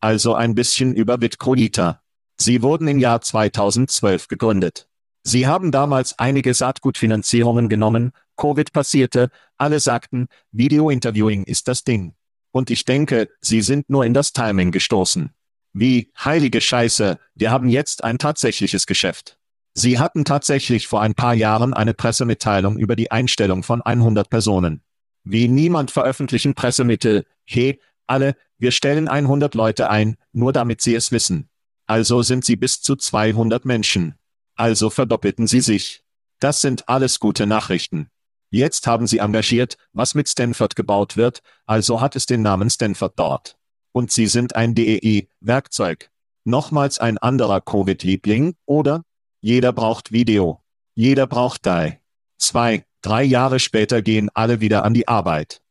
[0.00, 2.02] Also ein bisschen über Bitcoinita.
[2.36, 4.88] Sie wurden im Jahr 2012 gegründet.
[5.22, 12.14] Sie haben damals einige Saatgutfinanzierungen genommen, Covid passierte, alle sagten, Video-Interviewing ist das Ding.
[12.50, 15.30] Und ich denke, sie sind nur in das Timing gestoßen.
[15.72, 19.38] Wie, heilige Scheiße, wir haben jetzt ein tatsächliches Geschäft.
[19.72, 24.82] Sie hatten tatsächlich vor ein paar Jahren eine Pressemitteilung über die Einstellung von 100 Personen.
[25.22, 31.12] Wie niemand veröffentlichen Pressemittel, hey, alle, wir stellen 100 Leute ein, nur damit sie es
[31.12, 31.48] wissen.
[31.86, 34.16] Also sind sie bis zu 200 Menschen.
[34.56, 36.02] Also verdoppelten sie sich.
[36.40, 38.10] Das sind alles gute Nachrichten.
[38.50, 43.12] Jetzt haben sie engagiert, was mit Stanford gebaut wird, also hat es den Namen Stanford
[43.16, 43.59] dort.
[43.92, 46.10] Und sie sind ein DEI-Werkzeug.
[46.44, 49.02] Nochmals ein anderer Covid-Liebling, oder?
[49.40, 50.62] Jeder braucht Video.
[50.94, 52.00] Jeder braucht DAI.
[52.38, 55.62] Zwei, drei Jahre später gehen alle wieder an die Arbeit.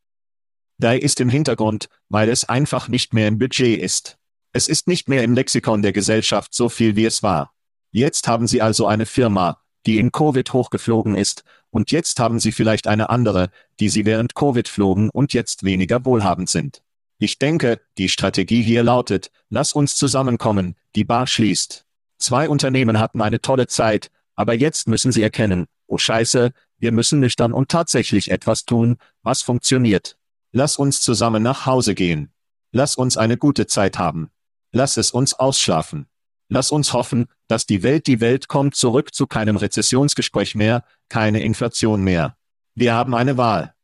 [0.78, 4.18] DAI ist im Hintergrund, weil es einfach nicht mehr im Budget ist.
[4.52, 7.54] Es ist nicht mehr im Lexikon der Gesellschaft so viel wie es war.
[7.92, 12.52] Jetzt haben Sie also eine Firma, die in Covid hochgeflogen ist, und jetzt haben sie
[12.52, 16.82] vielleicht eine andere, die sie während Covid flogen und jetzt weniger wohlhabend sind.
[17.20, 21.86] Ich denke, die Strategie hier lautet, lass uns zusammenkommen, die Bar schließt.
[22.18, 27.20] Zwei Unternehmen hatten eine tolle Zeit, aber jetzt müssen sie erkennen, oh Scheiße, wir müssen
[27.20, 30.18] nüchtern und tatsächlich etwas tun, was funktioniert.
[30.54, 32.32] Lass uns zusammen nach Hause gehen.
[32.72, 34.32] Lass uns eine gute Zeit haben.
[34.72, 36.08] Lass es uns ausschlafen.
[36.48, 41.42] Lass uns hoffen, dass die Welt die Welt kommt zurück zu keinem Rezessionsgespräch mehr, keine
[41.44, 42.38] Inflation mehr.
[42.76, 43.76] Wir haben eine Wahl.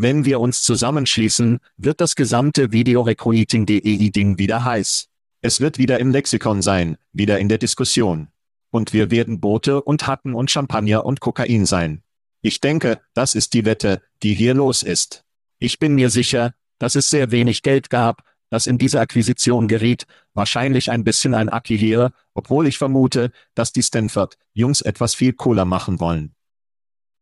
[0.00, 5.08] Wenn wir uns zusammenschließen, wird das gesamte Videorecruiting.de-Ding wieder heiß.
[5.40, 8.28] Es wird wieder im Lexikon sein, wieder in der Diskussion.
[8.70, 12.04] Und wir werden Boote und Hatten und Champagner und Kokain sein.
[12.42, 15.24] Ich denke, das ist die Wette, die hier los ist.
[15.58, 20.06] Ich bin mir sicher, dass es sehr wenig Geld gab, das in diese Akquisition geriet,
[20.32, 25.64] wahrscheinlich ein bisschen ein Aki hier, obwohl ich vermute, dass die Stanford-Jungs etwas viel cooler
[25.64, 26.36] machen wollen.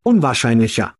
[0.02, 0.94] Unwahrscheinlicher.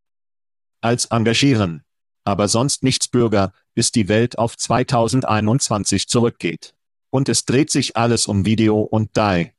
[0.87, 1.83] Als engagieren.
[2.23, 6.77] Aber sonst nichts Bürger, bis die Welt auf 2021 zurückgeht.
[7.11, 9.53] Und es dreht sich alles um Video und DAI.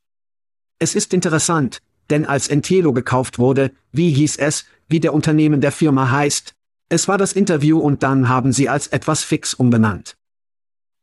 [0.79, 5.73] Es ist interessant, denn als Entelo gekauft wurde, wie hieß es, wie der Unternehmen der
[5.73, 6.53] Firma heißt?
[6.87, 10.15] Es war das Interview und dann haben sie als etwas fix umbenannt.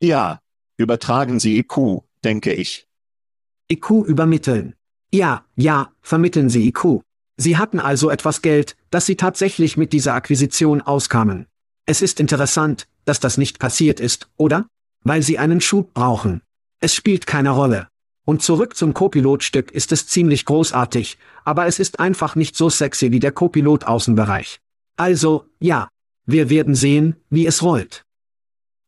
[0.01, 0.39] Ja,
[0.77, 2.87] übertragen Sie IQ, denke ich.
[3.71, 4.73] IQ übermitteln.
[5.13, 7.03] Ja, ja, vermitteln Sie IQ.
[7.37, 11.47] Sie hatten also etwas Geld, dass Sie tatsächlich mit dieser Akquisition auskamen.
[11.85, 14.67] Es ist interessant, dass das nicht passiert ist, oder?
[15.01, 16.41] Weil Sie einen Schub brauchen.
[16.79, 17.89] Es spielt keine Rolle.
[18.23, 23.11] Und zurück zum Copilot-Stück ist es ziemlich großartig, aber es ist einfach nicht so sexy
[23.11, 24.61] wie der Copilot-Außenbereich.
[24.95, 25.89] Also, ja,
[26.25, 28.05] wir werden sehen, wie es rollt.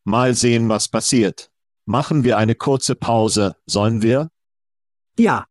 [0.05, 1.51] Mal sehen, was passiert.
[1.85, 4.29] Machen wir eine kurze Pause, sollen wir?
[5.19, 5.47] Ja.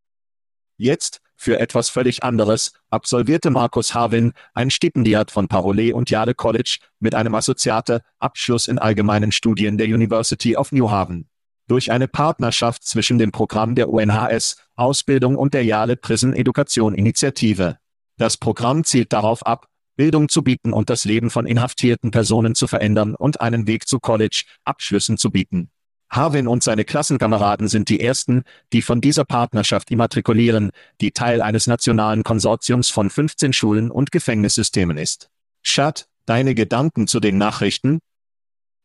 [0.79, 6.79] Jetzt, für etwas völlig anderes, absolvierte Markus Harvin ein Stipendiat von Parole und Yale College
[6.99, 11.29] mit einem Assoziate Abschluss in allgemeinen Studien der University of New Haven.
[11.69, 17.79] Durch eine Partnerschaft zwischen dem Programm der UNHS, Ausbildung und der Yale Prison Education Initiative.
[18.17, 22.67] Das Programm zielt darauf ab, Bildung zu bieten und das Leben von inhaftierten Personen zu
[22.67, 25.71] verändern und einen Weg zu College-Abschlüssen zu bieten.
[26.11, 31.67] Harvin und seine Klassenkameraden sind die ersten, die von dieser Partnerschaft immatrikulieren, die Teil eines
[31.67, 35.29] nationalen Konsortiums von 15 Schulen und Gefängnissystemen ist.
[35.63, 37.99] Schat, deine Gedanken zu den Nachrichten?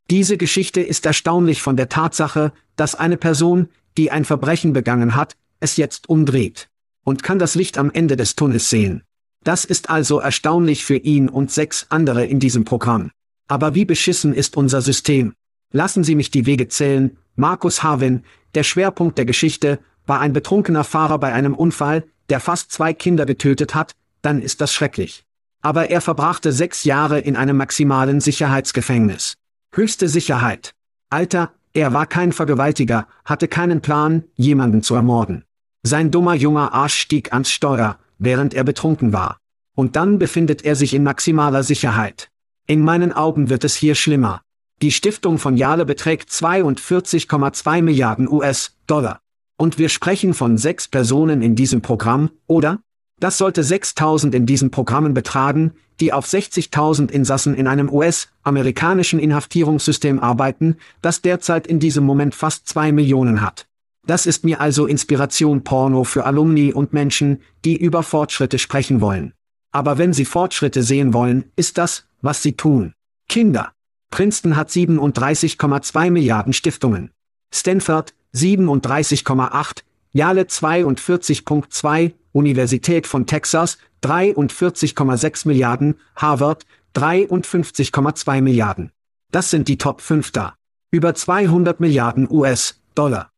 [0.10, 5.38] Diese Geschichte ist erstaunlich von der Tatsache, dass eine Person, die ein Verbrechen begangen hat,
[5.60, 6.70] es jetzt umdreht
[7.04, 9.04] und kann das Licht am Ende des Tunnels sehen.
[9.44, 13.12] Das ist also erstaunlich für ihn und sechs andere in diesem Programm.
[13.48, 15.34] Aber wie beschissen ist unser System?
[15.72, 17.18] Lassen Sie mich die Wege zählen.
[17.36, 18.24] Markus Harvin,
[18.56, 23.26] der Schwerpunkt der Geschichte, war ein betrunkener Fahrer bei einem Unfall, der fast zwei Kinder
[23.26, 25.26] getötet hat, dann ist das schrecklich.
[25.62, 29.36] Aber er verbrachte sechs Jahre in einem maximalen Sicherheitsgefängnis.
[29.74, 30.74] Höchste Sicherheit.
[31.10, 35.46] Alter, Er war kein Vergewaltiger, hatte keinen Plan, jemanden zu ermorden.
[35.84, 39.38] Sein dummer junger Arsch stieg ans Steuer, während er betrunken war.
[39.76, 42.30] Und dann befindet er sich in maximaler Sicherheit.
[42.68, 44.42] In meinen Augen wird es hier schlimmer.
[44.82, 49.20] Die Stiftung von Jale beträgt 42,2 Milliarden US-Dollar.
[49.56, 52.80] Und wir sprechen von sechs Personen in diesem Programm, oder?
[53.20, 60.20] Das sollte 6000 in diesen Programmen betragen, die auf 60.000 Insassen in einem US-amerikanischen Inhaftierungssystem
[60.20, 63.68] arbeiten, das derzeit in diesem Moment fast zwei Millionen hat.
[64.08, 69.34] Das ist mir also Inspiration Porno für Alumni und Menschen, die über Fortschritte sprechen wollen.
[69.72, 72.96] Aber wenn sie Fortschritte sehen wollen, ist das, was sie tun.
[73.30, 73.74] Kinder.
[74.12, 77.12] Princeton hat 37,2 Milliarden Stiftungen.
[77.54, 88.92] Stanford 37,8, Yale 42,2, Universität von Texas 43,6 Milliarden, Harvard 53,2 Milliarden.
[89.32, 90.56] Das sind die Top 5 da.
[90.92, 93.30] Über 200 Milliarden US-Dollar.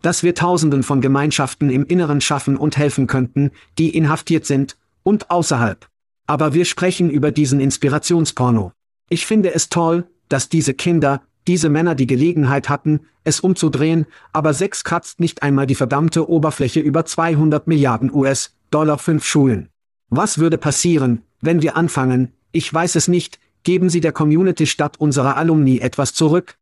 [0.00, 5.30] Dass wir Tausenden von Gemeinschaften im Inneren schaffen und helfen könnten, die inhaftiert sind, und
[5.30, 5.86] außerhalb.
[6.26, 8.72] Aber wir sprechen über diesen Inspirationsporno.
[9.08, 14.54] Ich finde es toll, dass diese Kinder, diese Männer die Gelegenheit hatten, es umzudrehen, aber
[14.54, 19.68] sechs kratzt nicht einmal die verdammte Oberfläche über 200 Milliarden US-Dollar fünf Schulen.
[20.08, 24.96] Was würde passieren, wenn wir anfangen, ich weiß es nicht, geben Sie der Community statt
[24.98, 26.58] unserer Alumni etwas zurück?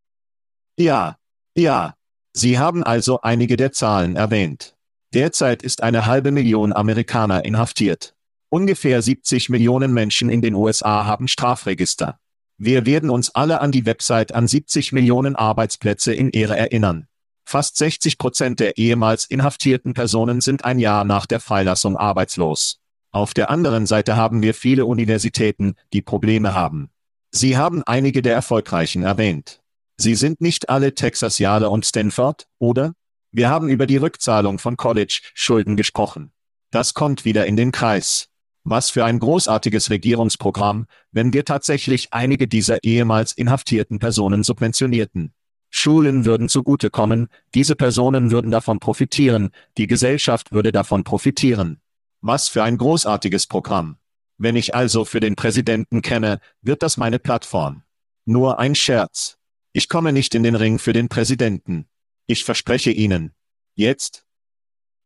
[0.76, 1.16] Ja,
[1.57, 1.94] ja.
[2.33, 4.76] Sie haben also einige der Zahlen erwähnt.
[5.12, 8.14] Derzeit ist eine halbe Million Amerikaner inhaftiert.
[8.50, 12.20] Ungefähr 70 Millionen Menschen in den USA haben Strafregister.
[12.62, 17.06] Wir werden uns alle an die Website an 70 Millionen Arbeitsplätze in Ehre erinnern.
[17.46, 22.78] Fast 60 Prozent der ehemals inhaftierten Personen sind ein Jahr nach der Freilassung arbeitslos.
[23.12, 26.90] Auf der anderen Seite haben wir viele Universitäten, die Probleme haben.
[27.30, 29.62] Sie haben einige der erfolgreichen erwähnt.
[29.96, 32.92] Sie sind nicht alle Texas Yale und Stanford, oder?
[33.32, 36.30] Wir haben über die Rückzahlung von College-Schulden gesprochen.
[36.70, 38.29] Das kommt wieder in den Kreis.
[38.64, 45.32] Was für ein großartiges Regierungsprogramm, wenn wir tatsächlich einige dieser ehemals inhaftierten Personen subventionierten.
[45.70, 51.80] Schulen würden zugutekommen, diese Personen würden davon profitieren, die Gesellschaft würde davon profitieren.
[52.20, 53.96] Was für ein großartiges Programm.
[54.36, 57.82] Wenn ich also für den Präsidenten kenne, wird das meine Plattform.
[58.24, 59.38] Nur ein Scherz.
[59.72, 61.88] Ich komme nicht in den Ring für den Präsidenten.
[62.26, 63.32] Ich verspreche Ihnen.
[63.74, 64.26] Jetzt?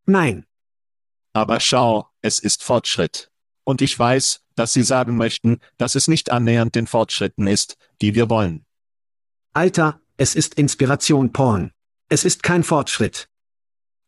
[0.07, 0.47] Nein.
[1.33, 3.31] Aber schau, es ist Fortschritt.
[3.65, 8.15] Und ich weiß, dass Sie sagen möchten, dass es nicht annähernd den Fortschritten ist, die
[8.15, 8.65] wir wollen.
[9.53, 11.73] Alter, es ist Inspiration Porn.
[12.09, 13.29] Es ist kein Fortschritt.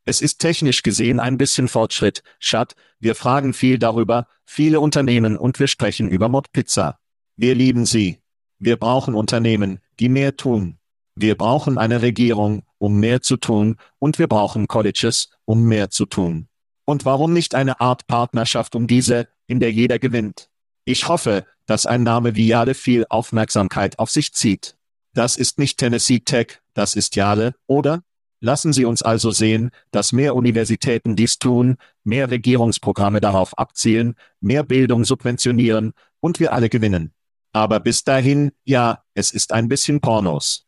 [0.05, 5.59] Es ist technisch gesehen ein bisschen Fortschritt, Schat, wir fragen viel darüber, viele Unternehmen und
[5.59, 7.01] wir sprechen über Modpizza.
[7.37, 8.21] Wir lieben sie.
[8.59, 10.79] Wir brauchen Unternehmen, die mehr tun.
[11.17, 16.07] Wir brauchen eine Regierung, um mehr zu tun, und wir brauchen Colleges, um mehr zu
[16.07, 16.49] tun.
[16.87, 20.49] Und warum nicht eine Art Partnerschaft um diese, in der jeder gewinnt?
[20.87, 24.77] Ich hoffe, dass ein Name wie Jade viel Aufmerksamkeit auf sich zieht.
[25.13, 28.03] Das ist nicht Tennessee Tech, das ist Jade, oder?
[28.41, 34.63] Lassen Sie uns also sehen, dass mehr Universitäten dies tun, mehr Regierungsprogramme darauf abzielen, mehr
[34.63, 37.13] Bildung subventionieren, und wir alle gewinnen.
[37.53, 40.67] Aber bis dahin, ja, es ist ein bisschen Pornos.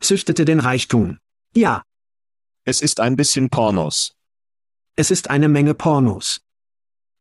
[0.00, 1.18] Züchtete den Reichtum.
[1.54, 1.82] Ja.
[2.64, 4.13] Es ist ein bisschen Pornos.
[4.96, 6.42] Es ist eine Menge Pornos.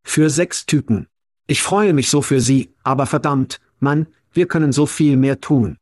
[0.03, 1.07] Für sechs Typen.
[1.47, 5.77] Ich freue mich so für Sie, aber verdammt, Mann, wir können so viel mehr tun.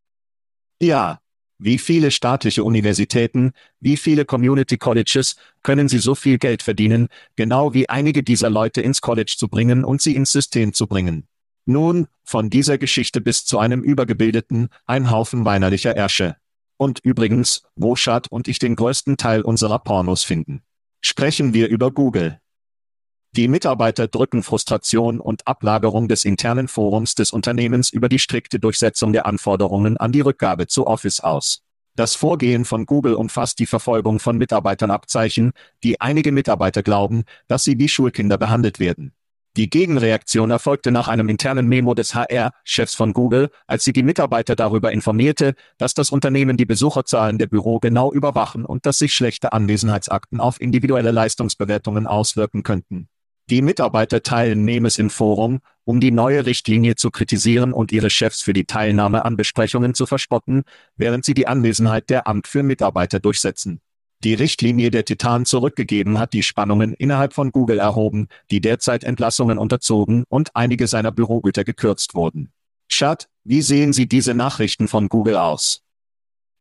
[0.82, 1.20] Ja.
[1.58, 3.52] Wie viele staatliche Universitäten,
[3.82, 8.82] wie viele Community Colleges können Sie so viel Geld verdienen, genau wie einige dieser Leute
[8.82, 11.28] ins College zu bringen und sie ins System zu bringen?
[11.66, 16.38] Nun, von dieser Geschichte bis zu einem übergebildeten, ein Haufen weinerlicher Ärsche.
[16.78, 20.64] Und übrigens, wo Schad und ich den größten Teil unserer Pornos finden.
[21.04, 22.40] Sprechen wir über Google.
[23.36, 29.12] Die Mitarbeiter drücken Frustration und Ablagerung des internen Forums des Unternehmens über die strikte Durchsetzung
[29.12, 31.64] der Anforderungen an die Rückgabe zu Office aus.
[31.96, 35.54] Das Vorgehen von Google umfasst die Verfolgung von Mitarbeiternabzeichen,
[35.84, 39.14] die einige Mitarbeiter glauben, dass sie wie Schulkinder behandelt werden.
[39.58, 44.56] Die Gegenreaktion erfolgte nach einem internen Memo des HR-Chefs von Google, als sie die Mitarbeiter
[44.56, 49.52] darüber informierte, dass das Unternehmen die Besucherzahlen der Büro genau überwachen und dass sich schlechte
[49.52, 53.10] Anwesenheitsakten auf individuelle Leistungsbewertungen auswirken könnten.
[53.50, 58.42] Die Mitarbeiter teilen Memes im Forum, um die neue Richtlinie zu kritisieren und ihre Chefs
[58.42, 60.64] für die Teilnahme an Besprechungen zu verspotten,
[60.96, 63.82] während sie die Anwesenheit der Amt für Mitarbeiter durchsetzen.
[64.24, 69.58] Die Richtlinie der Titan zurückgegeben hat die Spannungen innerhalb von Google erhoben, die derzeit Entlassungen
[69.58, 72.52] unterzogen und einige seiner Bürogüter gekürzt wurden.
[72.88, 75.82] Chad, wie sehen Sie diese Nachrichten von Google aus?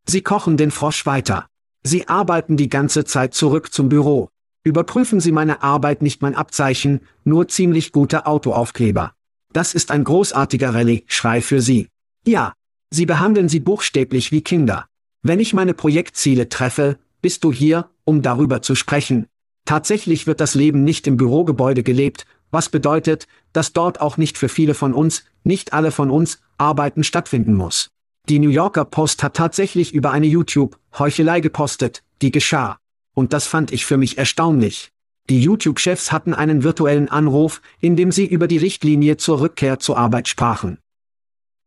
[0.07, 1.49] Sie kochen den Frosch weiter.
[1.83, 4.31] Sie arbeiten die ganze Zeit zurück zum Büro.
[4.65, 9.13] Überprüfen Sie meine Arbeit nicht mein Abzeichen, nur ziemlich gute Autoaufkleber.
[9.53, 11.89] Das ist ein großartiger Rallye-Schrei für Sie.
[12.27, 12.55] Ja.
[12.93, 14.87] Sie behandeln Sie buchstäblich wie Kinder.
[15.23, 19.27] Wenn ich meine Projektziele treffe, bist du hier, um darüber zu sprechen.
[19.65, 24.49] Tatsächlich wird das Leben nicht im Bürogebäude gelebt, was bedeutet, dass dort auch nicht für
[24.49, 27.91] viele von uns, nicht alle von uns, Arbeiten stattfinden muss.
[28.29, 32.79] Die New Yorker Post hat tatsächlich über eine YouTube-Heuchelei gepostet, die geschah.
[33.15, 34.91] Und das fand ich für mich erstaunlich.
[35.29, 39.97] Die YouTube-Chefs hatten einen virtuellen Anruf, in dem sie über die Richtlinie zur Rückkehr zur
[39.97, 40.79] Arbeit sprachen.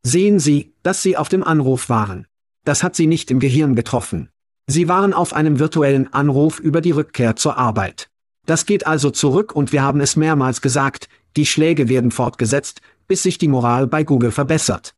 [0.05, 2.27] Sehen Sie, dass Sie auf dem Anruf waren.
[2.65, 4.29] Das hat Sie nicht im Gehirn getroffen.
[4.67, 8.09] Sie waren auf einem virtuellen Anruf über die Rückkehr zur Arbeit.
[8.45, 13.23] Das geht also zurück und wir haben es mehrmals gesagt, die Schläge werden fortgesetzt, bis
[13.23, 14.95] sich die Moral bei Google verbessert.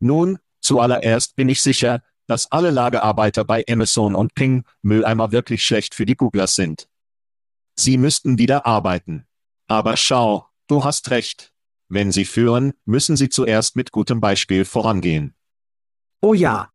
[0.00, 5.94] Nun, zuallererst bin ich sicher, dass alle Lagerarbeiter bei Amazon und Ping Mülleimer wirklich schlecht
[5.94, 6.88] für die Googlers sind.
[7.76, 9.26] Sie müssten wieder arbeiten.
[9.66, 11.52] Aber schau, du hast recht.
[11.88, 15.34] Wenn sie führen, müssen sie zuerst mit gutem Beispiel vorangehen.
[16.20, 16.70] Oh ja.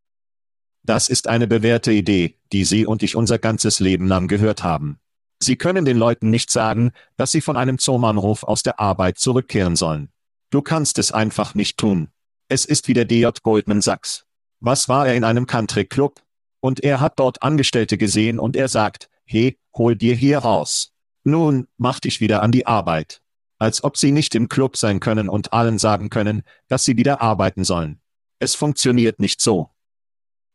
[0.87, 5.01] Das ist eine bewährte Idee, die Sie und ich unser ganzes Leben lang gehört haben.
[5.37, 9.75] Sie können den Leuten nicht sagen, dass sie von einem Zoom-Anruf aus der Arbeit zurückkehren
[9.75, 10.09] sollen.
[10.49, 12.07] Du kannst es einfach nicht tun.
[12.47, 14.23] Es ist wie der DJ Goldman Sachs.
[14.61, 16.21] Was war er in einem Country Club?
[16.61, 20.93] Und er hat dort Angestellte gesehen und er sagt, hey, hol dir hier raus.
[21.25, 23.21] Nun, mach dich wieder an die Arbeit.
[23.59, 27.19] Als ob sie nicht im Club sein können und allen sagen können, dass sie wieder
[27.19, 27.99] arbeiten sollen.
[28.39, 29.71] Es funktioniert nicht so.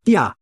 [0.06, 0.34] Ja,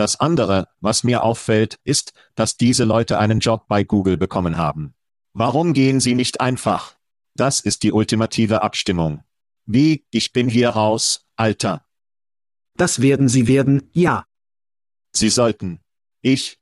[0.00, 4.94] das andere, was mir auffällt, ist, dass diese Leute einen Job bei Google bekommen haben.
[5.34, 6.96] Warum gehen sie nicht einfach?
[7.34, 9.24] Das ist die ultimative Abstimmung.
[9.66, 11.84] Wie, ich bin hier raus, Alter.
[12.76, 14.24] Das werden sie werden, ja.
[15.12, 15.80] Sie sollten.
[16.22, 16.58] Ich?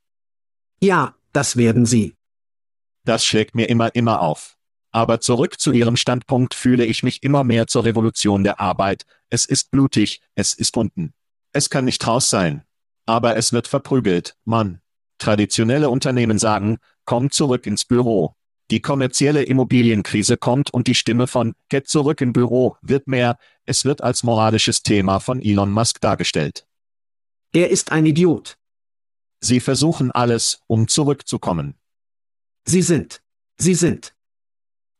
[0.81, 2.17] Ja, das werden sie.
[3.05, 4.57] Das schlägt mir immer immer auf.
[4.91, 9.05] Aber zurück zu Ihrem Standpunkt fühle ich mich immer mehr zur Revolution der Arbeit.
[9.31, 11.15] Es ist blutig, es ist unten.
[11.59, 12.63] Es kann nicht raus sein.
[13.05, 14.81] Aber es wird verprügelt, Mann.
[15.19, 18.37] Traditionelle Unternehmen sagen, komm zurück ins Büro.
[18.71, 23.85] Die kommerzielle Immobilienkrise kommt und die Stimme von Get zurück im Büro wird mehr, es
[23.85, 26.65] wird als moralisches Thema von Elon Musk dargestellt.
[27.53, 28.57] Er ist ein Idiot.
[29.41, 31.75] Sie versuchen alles, um zurückzukommen.
[32.67, 33.21] Sie sind.
[33.57, 34.15] Sie sind.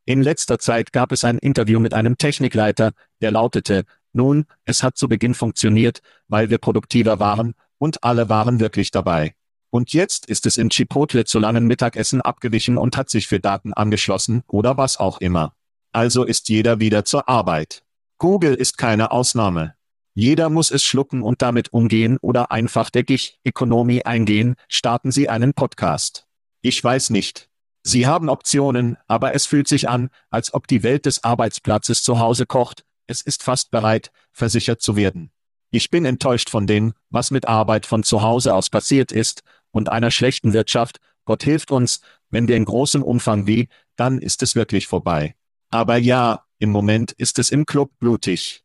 [0.03, 2.91] In letzter Zeit gab es ein Interview mit einem Technikleiter,
[3.21, 8.59] der lautete, nun, es hat zu Beginn funktioniert, weil wir produktiver waren, und alle waren
[8.59, 9.35] wirklich dabei.
[9.71, 13.73] Und jetzt ist es in Chipotle zu langen Mittagessen abgewichen und hat sich für Daten
[13.73, 15.53] angeschlossen oder was auch immer.
[15.91, 17.83] Also ist jeder wieder zur Arbeit.
[18.17, 19.75] Google ist keine Ausnahme.
[20.13, 25.53] Jeder muss es schlucken und damit umgehen oder einfach der Gig-Ökonomie eingehen, starten Sie einen
[25.53, 26.25] Podcast.
[26.61, 27.49] Ich weiß nicht.
[27.83, 32.19] Sie haben Optionen, aber es fühlt sich an, als ob die Welt des Arbeitsplatzes zu
[32.19, 35.31] Hause kocht, es ist fast bereit, versichert zu werden.
[35.71, 39.89] Ich bin enttäuscht von dem, was mit Arbeit von zu Hause aus passiert ist, und
[39.89, 44.55] einer schlechten Wirtschaft, Gott hilft uns, wenn wir in großem Umfang wie, dann ist es
[44.55, 45.35] wirklich vorbei.
[45.69, 48.63] Aber ja, im Moment ist es im Club blutig.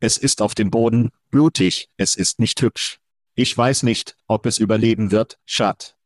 [0.00, 3.00] Es ist auf dem Boden, blutig, es ist nicht hübsch.
[3.34, 5.96] Ich weiß nicht, ob es überleben wird, Schat.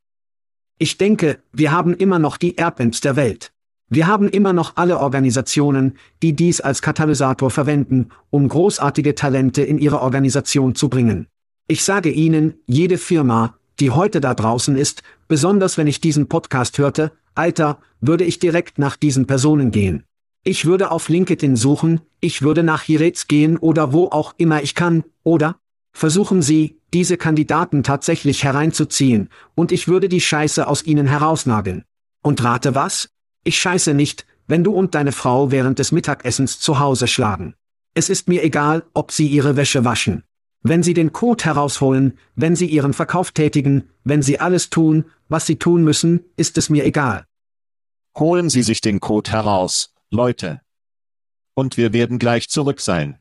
[0.79, 3.53] Ich denke, wir haben immer noch die Erbins der Welt.
[3.91, 9.79] Wir haben immer noch alle Organisationen, die dies als Katalysator verwenden, um großartige Talente in
[9.79, 11.27] ihre Organisation zu bringen.
[11.69, 16.77] Ich sage Ihnen, jede Firma, die heute da draußen ist, besonders wenn ich diesen Podcast
[16.79, 20.05] hörte, Alter, würde ich direkt nach diesen Personen gehen.
[20.45, 24.75] Ich würde auf LinkedIn suchen, ich würde nach Hirez gehen oder wo auch immer ich
[24.75, 25.57] kann, oder?
[25.93, 31.85] Versuchen Sie, diese Kandidaten tatsächlich hereinzuziehen, und ich würde die Scheiße aus ihnen herausnageln.
[32.23, 33.11] Und rate was?
[33.45, 37.55] Ich scheiße nicht, wenn du und deine Frau während des Mittagessens zu Hause schlagen.
[37.95, 40.25] Es ist mir egal, ob sie ihre Wäsche waschen.
[40.63, 45.47] Wenn sie den Code herausholen, wenn sie ihren Verkauf tätigen, wenn sie alles tun, was
[45.47, 47.27] sie tun müssen, ist es mir egal.
[48.19, 50.61] Holen Sie sich den Code heraus, Leute.
[51.55, 53.21] Und wir werden gleich zurück sein.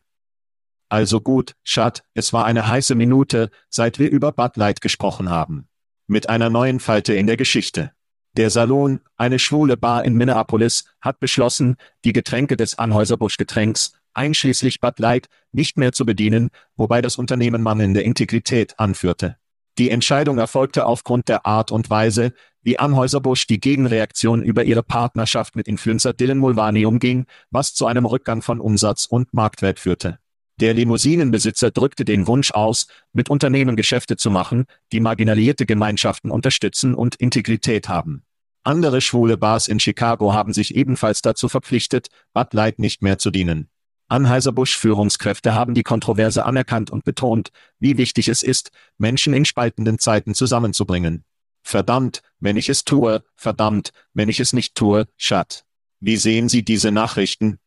[0.89, 5.68] Also gut, Schat, es war eine heiße Minute, seit wir über Bud Light gesprochen haben.
[6.07, 7.91] Mit einer neuen Falte in der Geschichte.
[8.38, 11.75] Der Salon, eine schwule Bar in Minneapolis, hat beschlossen,
[12.05, 18.01] die Getränke des Anhäuser-Busch-Getränks, einschließlich Bud Light, nicht mehr zu bedienen, wobei das Unternehmen mangelnde
[18.01, 19.38] Integrität anführte.
[19.79, 22.31] Die Entscheidung erfolgte aufgrund der Art und Weise,
[22.61, 28.05] wie Anhäuser-Busch die Gegenreaktion über ihre Partnerschaft mit Influencer Dylan Mulvaney umging, was zu einem
[28.05, 30.19] Rückgang von Umsatz und Marktwert führte.
[30.59, 36.93] Der Limousinenbesitzer drückte den Wunsch aus, mit Unternehmen Geschäfte zu machen, die marginalisierte Gemeinschaften unterstützen
[36.93, 38.23] und Integrität haben.
[38.68, 43.32] Andere schwule Bars in Chicago haben sich ebenfalls dazu verpflichtet, Bud Light nicht mehr zu
[43.32, 43.70] dienen.
[44.09, 50.34] Anheuser-Busch-Führungskräfte haben die Kontroverse anerkannt und betont, wie wichtig es ist, Menschen in spaltenden Zeiten
[50.34, 51.24] zusammenzubringen.
[51.63, 55.63] Verdammt, wenn ich es tue, verdammt, wenn ich es nicht tue, Schat.
[56.01, 57.59] Wie sehen Sie diese Nachrichten?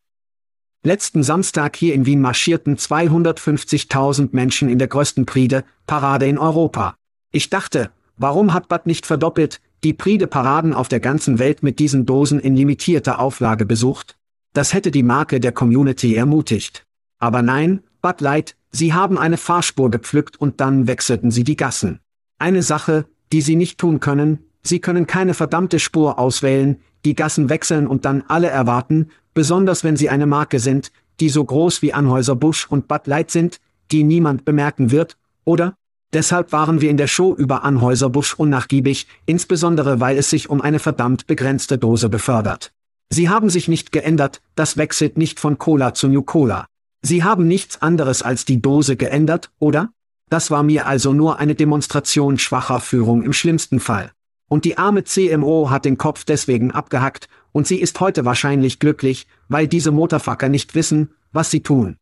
[0.82, 6.96] Letzten Samstag hier in Wien marschierten 250.000 Menschen in der größten Pride-Parade in Europa.
[7.32, 12.06] Ich dachte, warum hat Bad nicht verdoppelt, die Pride-Paraden auf der ganzen Welt mit diesen
[12.06, 14.16] Dosen in limitierter Auflage besucht?
[14.52, 16.86] Das hätte die Marke der Community ermutigt.
[17.18, 22.00] Aber nein, Bud Light, sie haben eine Fahrspur gepflückt und dann wechselten sie die Gassen.
[22.38, 27.48] Eine Sache, die sie nicht tun können, sie können keine verdammte Spur auswählen, die Gassen
[27.48, 31.92] wechseln und dann alle erwarten, besonders wenn sie eine Marke sind, die so groß wie
[31.92, 33.60] Anhäuser-Busch und Bud Light sind,
[33.92, 35.74] die niemand bemerken wird, oder?
[36.12, 40.80] Deshalb waren wir in der Show über Anhäuser-Busch unnachgiebig, insbesondere weil es sich um eine
[40.80, 42.72] verdammt begrenzte Dose befördert.
[43.10, 46.66] Sie haben sich nicht geändert, das wechselt nicht von Cola zu New Cola.
[47.02, 49.90] Sie haben nichts anderes als die Dose geändert, oder?
[50.28, 54.12] Das war mir also nur eine Demonstration schwacher Führung im schlimmsten Fall.
[54.48, 59.26] Und die arme CMO hat den Kopf deswegen abgehackt, und sie ist heute wahrscheinlich glücklich,
[59.48, 61.96] weil diese Motorfucker nicht wissen, was sie tun.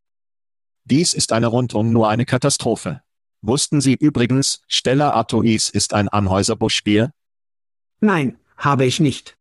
[0.85, 3.01] Dies ist eine rundum nur eine Katastrophe.
[3.41, 7.12] Wussten Sie übrigens, Stella Artois ist ein Anhäuser-Busch-Bier?
[8.01, 9.36] Nein, habe ich nicht.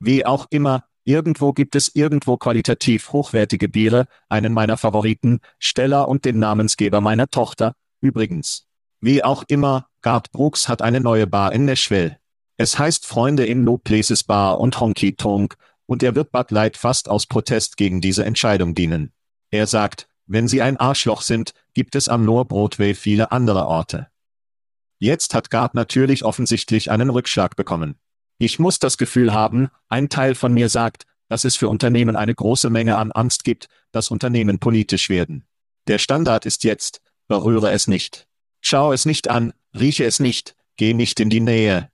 [0.00, 6.24] Wie auch immer, irgendwo gibt es irgendwo qualitativ hochwertige Biere, einen meiner Favoriten, Stella und
[6.24, 8.66] den Namensgeber meiner Tochter, übrigens.
[9.00, 12.18] Wie auch immer, Gart Brooks hat eine neue Bar in Nashville.
[12.56, 15.56] Es heißt Freunde in No Places Bar und Honky Tonk,
[15.86, 19.12] und er wird Bud Light fast aus Protest gegen diese Entscheidung dienen.
[19.50, 24.08] Er sagt, wenn Sie ein Arschloch sind, gibt es am Lower Broadway viele andere Orte.
[24.98, 27.96] Jetzt hat Gart natürlich offensichtlich einen Rückschlag bekommen.
[28.38, 32.34] Ich muss das Gefühl haben, ein Teil von mir sagt, dass es für Unternehmen eine
[32.34, 35.46] große Menge an Angst gibt, dass Unternehmen politisch werden.
[35.86, 38.26] Der Standard ist jetzt, berühre es nicht.
[38.60, 41.90] Schau es nicht an, rieche es nicht, geh nicht in die Nähe,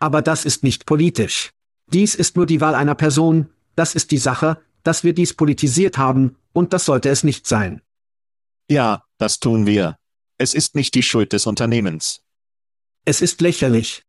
[0.00, 1.52] aber das ist nicht politisch.
[1.86, 5.98] Dies ist nur die Wahl einer Person, das ist die Sache, dass wir dies politisiert
[5.98, 7.82] haben, und das sollte es nicht sein.
[8.68, 9.98] Ja, das tun wir.
[10.38, 12.22] Es ist nicht die Schuld des Unternehmens.
[13.04, 14.04] Es ist lächerlich.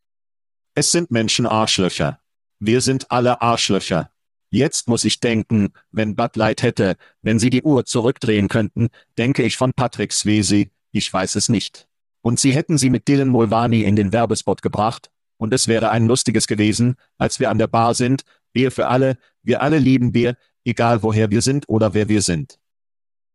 [0.76, 2.20] Es sind Menschen Arschlöcher.
[2.60, 4.12] Wir sind alle Arschlöcher.
[4.50, 9.44] Jetzt muss ich denken, wenn Bud Light hätte, wenn sie die Uhr zurückdrehen könnten, denke
[9.44, 11.88] ich von Patrick Swayze, ich weiß es nicht.
[12.22, 16.06] Und sie hätten sie mit Dylan Mulvaney in den Werbespot gebracht, und es wäre ein
[16.06, 20.38] lustiges gewesen, als wir an der Bar sind, Bier für alle, wir alle lieben Bier,
[20.66, 22.60] egal woher wir sind oder wer wir sind.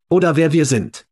[0.09, 1.07] Oder wer wir sind.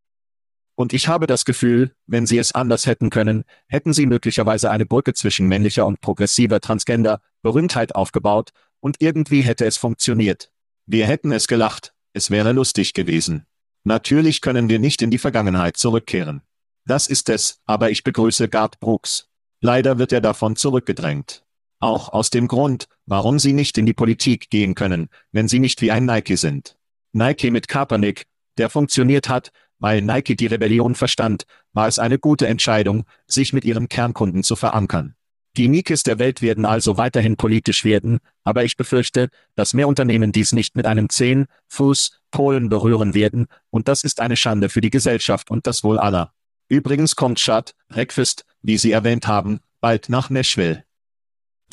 [0.76, 4.86] Und ich habe das Gefühl, wenn sie es anders hätten können, hätten sie möglicherweise eine
[4.86, 8.50] Brücke zwischen männlicher und progressiver Transgender, Berühmtheit aufgebaut,
[8.80, 10.50] und irgendwie hätte es funktioniert.
[10.86, 13.46] Wir hätten es gelacht, es wäre lustig gewesen.
[13.84, 16.42] Natürlich können wir nicht in die Vergangenheit zurückkehren.
[16.84, 19.28] Das ist es, aber ich begrüße Gart Brooks.
[19.60, 21.43] Leider wird er davon zurückgedrängt.
[21.85, 25.82] Auch aus dem Grund, warum sie nicht in die Politik gehen können, wenn sie nicht
[25.82, 26.78] wie ein Nike sind.
[27.12, 28.24] Nike mit Kaepernick,
[28.57, 33.66] der funktioniert hat, weil Nike die Rebellion verstand, war es eine gute Entscheidung, sich mit
[33.66, 35.14] ihrem Kernkunden zu verankern.
[35.59, 40.32] Die Nikes der Welt werden also weiterhin politisch werden, aber ich befürchte, dass mehr Unternehmen
[40.32, 44.80] dies nicht mit einem 10 Fuß Polen berühren werden, und das ist eine Schande für
[44.80, 46.32] die Gesellschaft und das Wohl aller.
[46.66, 50.82] Übrigens kommt Chad, Breakfast, wie Sie erwähnt haben, bald nach Nashville.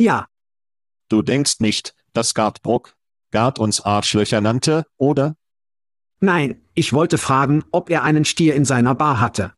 [0.01, 0.25] Ja.
[1.09, 2.95] Du denkst nicht, dass Gart Bruck,
[3.29, 5.35] Gart uns Arschlöcher nannte, oder?
[6.19, 9.53] Nein, ich wollte fragen, ob er einen Stier in seiner Bar hatte.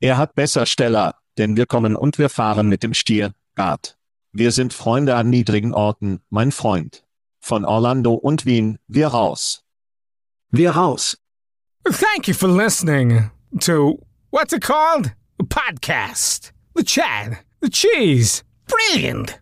[0.00, 3.96] Er hat besser Stella, denn wir kommen und wir fahren mit dem Stier, Gart.
[4.32, 7.04] Wir sind Freunde an niedrigen Orten, mein Freund.
[7.38, 9.64] Von Orlando und Wien, wir raus.
[10.50, 11.18] Wir raus.
[11.84, 15.12] Thank you for listening to What's it called?
[15.38, 16.50] A podcast.
[16.74, 17.38] The Chad.
[17.60, 18.42] The Cheese.
[18.66, 19.41] Brilliant.